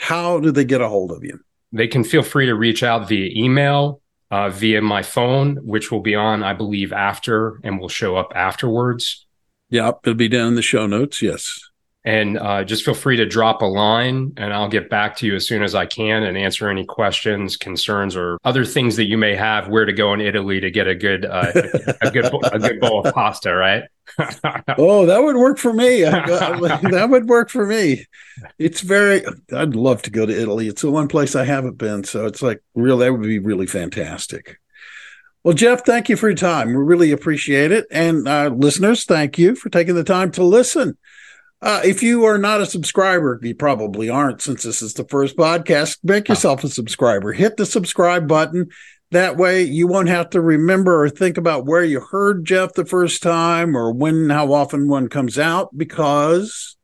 how 0.00 0.40
do 0.40 0.50
they 0.50 0.64
get 0.64 0.80
a 0.80 0.88
hold 0.88 1.12
of 1.12 1.22
you? 1.22 1.38
They 1.72 1.86
can 1.86 2.04
feel 2.04 2.22
free 2.22 2.46
to 2.46 2.54
reach 2.54 2.82
out 2.82 3.06
via 3.08 3.30
email 3.36 4.00
uh, 4.30 4.48
via 4.48 4.80
my 4.80 5.02
phone 5.02 5.56
which 5.56 5.92
will 5.92 6.00
be 6.00 6.14
on 6.14 6.42
i 6.42 6.54
believe 6.54 6.92
after 6.92 7.60
and 7.62 7.78
will 7.78 7.88
show 7.88 8.16
up 8.16 8.32
afterwards. 8.34 9.26
Yep, 9.68 10.00
it'll 10.02 10.14
be 10.16 10.28
down 10.28 10.48
in 10.48 10.54
the 10.54 10.62
show 10.62 10.86
notes 10.86 11.22
yes 11.22 11.69
and 12.04 12.38
uh, 12.38 12.64
just 12.64 12.84
feel 12.84 12.94
free 12.94 13.16
to 13.16 13.26
drop 13.26 13.60
a 13.60 13.66
line 13.66 14.32
and 14.38 14.54
I'll 14.54 14.68
get 14.68 14.88
back 14.88 15.16
to 15.16 15.26
you 15.26 15.34
as 15.34 15.46
soon 15.46 15.62
as 15.62 15.74
I 15.74 15.84
can 15.84 16.22
and 16.22 16.36
answer 16.36 16.70
any 16.70 16.86
questions, 16.86 17.58
concerns, 17.58 18.16
or 18.16 18.38
other 18.42 18.64
things 18.64 18.96
that 18.96 19.04
you 19.04 19.18
may 19.18 19.36
have. 19.36 19.68
Where 19.68 19.84
to 19.84 19.92
go 19.92 20.14
in 20.14 20.20
Italy 20.20 20.60
to 20.60 20.70
get 20.70 20.88
a 20.88 20.94
good, 20.94 21.26
uh, 21.26 21.52
a 22.00 22.10
good, 22.10 22.32
a 22.52 22.58
good 22.58 22.80
bowl 22.80 23.06
of 23.06 23.14
pasta, 23.14 23.54
right? 23.54 23.84
oh, 24.78 25.04
that 25.06 25.22
would 25.22 25.36
work 25.36 25.58
for 25.58 25.74
me. 25.74 26.02
that 26.02 27.08
would 27.10 27.28
work 27.28 27.50
for 27.50 27.66
me. 27.66 28.06
It's 28.58 28.80
very. 28.80 29.22
I'd 29.54 29.76
love 29.76 30.00
to 30.02 30.10
go 30.10 30.24
to 30.24 30.40
Italy. 30.40 30.68
It's 30.68 30.82
the 30.82 30.90
one 30.90 31.06
place 31.08 31.36
I 31.36 31.44
haven't 31.44 31.76
been, 31.76 32.04
so 32.04 32.24
it's 32.24 32.40
like 32.40 32.62
real. 32.74 32.98
That 32.98 33.12
would 33.12 33.22
be 33.22 33.38
really 33.38 33.66
fantastic. 33.66 34.58
Well, 35.44 35.54
Jeff, 35.54 35.84
thank 35.84 36.08
you 36.08 36.16
for 36.16 36.28
your 36.28 36.36
time. 36.36 36.68
We 36.68 36.74
really 36.74 37.12
appreciate 37.12 37.72
it. 37.72 37.86
And 37.90 38.28
uh, 38.28 38.48
listeners, 38.48 39.04
thank 39.04 39.38
you 39.38 39.54
for 39.54 39.70
taking 39.70 39.94
the 39.94 40.04
time 40.04 40.30
to 40.32 40.44
listen. 40.44 40.98
Uh, 41.62 41.82
if 41.84 42.02
you 42.02 42.24
are 42.24 42.38
not 42.38 42.62
a 42.62 42.66
subscriber, 42.66 43.38
you 43.42 43.54
probably 43.54 44.08
aren't 44.08 44.40
since 44.40 44.62
this 44.62 44.80
is 44.80 44.94
the 44.94 45.04
first 45.04 45.36
podcast. 45.36 45.98
Make 46.02 46.28
yourself 46.28 46.64
a 46.64 46.68
subscriber. 46.68 47.32
Hit 47.32 47.58
the 47.58 47.66
subscribe 47.66 48.26
button. 48.26 48.68
That 49.10 49.36
way, 49.36 49.64
you 49.64 49.86
won't 49.86 50.08
have 50.08 50.30
to 50.30 50.40
remember 50.40 51.02
or 51.04 51.10
think 51.10 51.36
about 51.36 51.66
where 51.66 51.84
you 51.84 52.00
heard 52.00 52.46
Jeff 52.46 52.72
the 52.72 52.86
first 52.86 53.22
time 53.22 53.76
or 53.76 53.92
when, 53.92 54.30
how 54.30 54.52
often 54.52 54.88
one 54.88 55.08
comes 55.08 55.38
out. 55.38 55.76
Because 55.76 56.76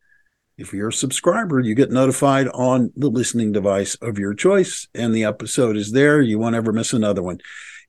if 0.58 0.74
you're 0.74 0.88
a 0.88 0.92
subscriber, 0.92 1.60
you 1.60 1.74
get 1.74 1.90
notified 1.90 2.48
on 2.48 2.92
the 2.96 3.08
listening 3.08 3.52
device 3.52 3.94
of 3.96 4.18
your 4.18 4.34
choice, 4.34 4.88
and 4.94 5.14
the 5.14 5.24
episode 5.24 5.76
is 5.76 5.92
there. 5.92 6.20
You 6.20 6.38
won't 6.38 6.56
ever 6.56 6.72
miss 6.72 6.92
another 6.92 7.22
one. 7.22 7.38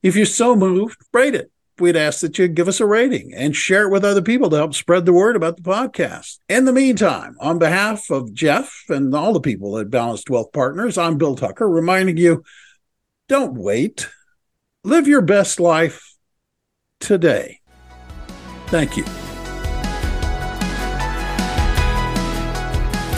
If 0.02 0.16
you're 0.16 0.24
so 0.26 0.56
moved, 0.56 0.96
rate 1.12 1.34
it 1.34 1.50
we'd 1.80 1.96
ask 1.96 2.20
that 2.20 2.38
you 2.38 2.48
give 2.48 2.68
us 2.68 2.80
a 2.80 2.86
rating 2.86 3.32
and 3.34 3.54
share 3.54 3.84
it 3.84 3.90
with 3.90 4.04
other 4.04 4.22
people 4.22 4.50
to 4.50 4.56
help 4.56 4.74
spread 4.74 5.06
the 5.06 5.12
word 5.12 5.36
about 5.36 5.56
the 5.56 5.62
podcast. 5.62 6.38
In 6.48 6.64
the 6.64 6.72
meantime, 6.72 7.36
on 7.40 7.58
behalf 7.58 8.10
of 8.10 8.32
Jeff 8.32 8.84
and 8.88 9.14
all 9.14 9.32
the 9.32 9.40
people 9.40 9.78
at 9.78 9.90
Balanced 9.90 10.30
Wealth 10.30 10.52
Partners, 10.52 10.98
I'm 10.98 11.18
Bill 11.18 11.36
Tucker, 11.36 11.68
reminding 11.68 12.16
you 12.16 12.42
don't 13.28 13.54
wait. 13.54 14.08
Live 14.84 15.06
your 15.06 15.22
best 15.22 15.60
life 15.60 16.14
today. 17.00 17.60
Thank 18.68 18.96
you. 18.96 19.04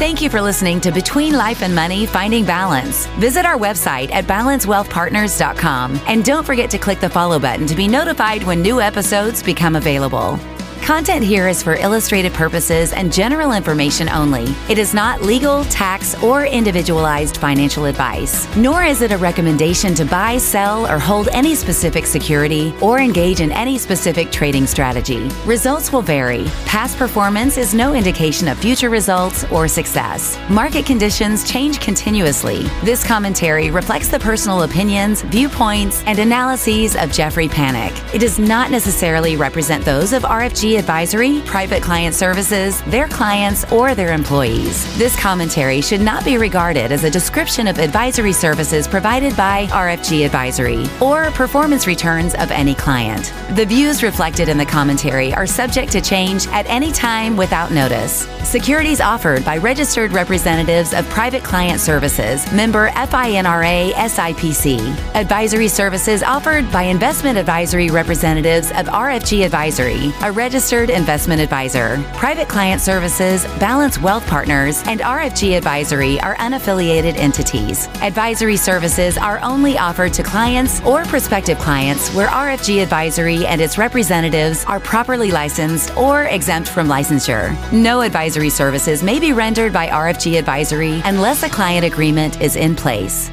Thank 0.00 0.22
you 0.22 0.30
for 0.30 0.40
listening 0.40 0.80
to 0.80 0.92
Between 0.92 1.34
Life 1.34 1.60
and 1.60 1.74
Money 1.74 2.06
Finding 2.06 2.46
Balance. 2.46 3.04
Visit 3.18 3.44
our 3.44 3.58
website 3.58 4.10
at 4.12 4.24
balancewealthpartners.com 4.24 6.00
and 6.06 6.24
don't 6.24 6.46
forget 6.46 6.70
to 6.70 6.78
click 6.78 7.00
the 7.00 7.10
follow 7.10 7.38
button 7.38 7.66
to 7.66 7.74
be 7.74 7.86
notified 7.86 8.42
when 8.42 8.62
new 8.62 8.80
episodes 8.80 9.42
become 9.42 9.76
available. 9.76 10.38
Content 10.82 11.24
here 11.24 11.46
is 11.46 11.62
for 11.62 11.76
illustrative 11.76 12.32
purposes 12.32 12.92
and 12.92 13.12
general 13.12 13.52
information 13.52 14.08
only. 14.08 14.54
It 14.68 14.76
is 14.76 14.92
not 14.92 15.22
legal, 15.22 15.64
tax, 15.66 16.20
or 16.22 16.46
individualized 16.46 17.36
financial 17.36 17.84
advice, 17.84 18.48
nor 18.56 18.82
is 18.82 19.00
it 19.00 19.12
a 19.12 19.18
recommendation 19.18 19.94
to 19.94 20.04
buy, 20.04 20.38
sell, 20.38 20.90
or 20.90 20.98
hold 20.98 21.28
any 21.28 21.54
specific 21.54 22.06
security 22.06 22.74
or 22.80 22.98
engage 22.98 23.40
in 23.40 23.52
any 23.52 23.78
specific 23.78 24.32
trading 24.32 24.66
strategy. 24.66 25.30
Results 25.44 25.92
will 25.92 26.02
vary. 26.02 26.46
Past 26.66 26.96
performance 26.96 27.56
is 27.56 27.72
no 27.72 27.94
indication 27.94 28.48
of 28.48 28.58
future 28.58 28.90
results 28.90 29.44
or 29.52 29.68
success. 29.68 30.38
Market 30.48 30.86
conditions 30.86 31.48
change 31.48 31.78
continuously. 31.78 32.64
This 32.82 33.06
commentary 33.06 33.70
reflects 33.70 34.08
the 34.08 34.18
personal 34.18 34.62
opinions, 34.62 35.22
viewpoints, 35.22 36.02
and 36.06 36.18
analyses 36.18 36.96
of 36.96 37.12
Jeffrey 37.12 37.48
Panik. 37.48 37.92
It 38.12 38.18
does 38.18 38.40
not 38.40 38.72
necessarily 38.72 39.36
represent 39.36 39.84
those 39.84 40.12
of 40.12 40.22
RFG 40.22 40.69
Advisory, 40.76 41.40
Private 41.44 41.82
Client 41.82 42.14
Services, 42.14 42.80
their 42.82 43.08
clients, 43.08 43.70
or 43.72 43.94
their 43.94 44.12
employees. 44.12 44.86
This 44.96 45.18
commentary 45.18 45.80
should 45.80 46.00
not 46.00 46.24
be 46.24 46.38
regarded 46.38 46.92
as 46.92 47.02
a 47.02 47.10
description 47.10 47.66
of 47.66 47.78
advisory 47.78 48.32
services 48.32 48.86
provided 48.86 49.36
by 49.36 49.66
RFG 49.66 50.24
Advisory 50.24 50.86
or 51.00 51.32
performance 51.32 51.88
returns 51.88 52.34
of 52.34 52.52
any 52.52 52.74
client. 52.74 53.32
The 53.56 53.66
views 53.66 54.04
reflected 54.04 54.48
in 54.48 54.56
the 54.56 54.64
commentary 54.64 55.34
are 55.34 55.46
subject 55.46 55.90
to 55.92 56.00
change 56.00 56.46
at 56.48 56.66
any 56.66 56.92
time 56.92 57.36
without 57.36 57.72
notice. 57.72 58.28
Securities 58.48 59.00
offered 59.00 59.44
by 59.44 59.56
registered 59.58 60.12
representatives 60.12 60.94
of 60.94 61.08
Private 61.08 61.42
Client 61.42 61.80
Services, 61.80 62.50
member 62.52 62.90
FINRA 62.90 63.92
SIPC. 63.92 64.78
Advisory 65.16 65.68
services 65.68 66.22
offered 66.22 66.70
by 66.70 66.82
investment 66.82 67.36
advisory 67.36 67.90
representatives 67.90 68.70
of 68.70 68.86
RFG 68.86 69.44
Advisory, 69.44 70.12
a 70.22 70.30
registered 70.30 70.59
registered 70.60 70.90
investment 70.90 71.40
advisor. 71.40 72.04
Private 72.12 72.46
Client 72.46 72.82
Services, 72.82 73.44
Balance 73.58 73.98
Wealth 73.98 74.26
Partners, 74.26 74.82
and 74.84 75.00
RFG 75.00 75.56
Advisory 75.56 76.20
are 76.20 76.36
unaffiliated 76.36 77.16
entities. 77.16 77.88
Advisory 78.02 78.58
services 78.58 79.16
are 79.16 79.40
only 79.42 79.78
offered 79.78 80.12
to 80.12 80.22
clients 80.22 80.82
or 80.82 81.04
prospective 81.04 81.58
clients 81.58 82.10
where 82.14 82.28
RFG 82.28 82.82
Advisory 82.82 83.46
and 83.46 83.58
its 83.58 83.78
representatives 83.78 84.62
are 84.66 84.80
properly 84.80 85.30
licensed 85.30 85.96
or 85.96 86.24
exempt 86.24 86.68
from 86.68 86.88
licensure. 86.88 87.56
No 87.72 88.02
advisory 88.02 88.50
services 88.50 89.02
may 89.02 89.18
be 89.18 89.32
rendered 89.32 89.72
by 89.72 89.88
RFG 89.88 90.38
Advisory 90.38 91.00
unless 91.06 91.42
a 91.42 91.48
client 91.48 91.86
agreement 91.86 92.38
is 92.42 92.56
in 92.56 92.76
place. 92.76 93.30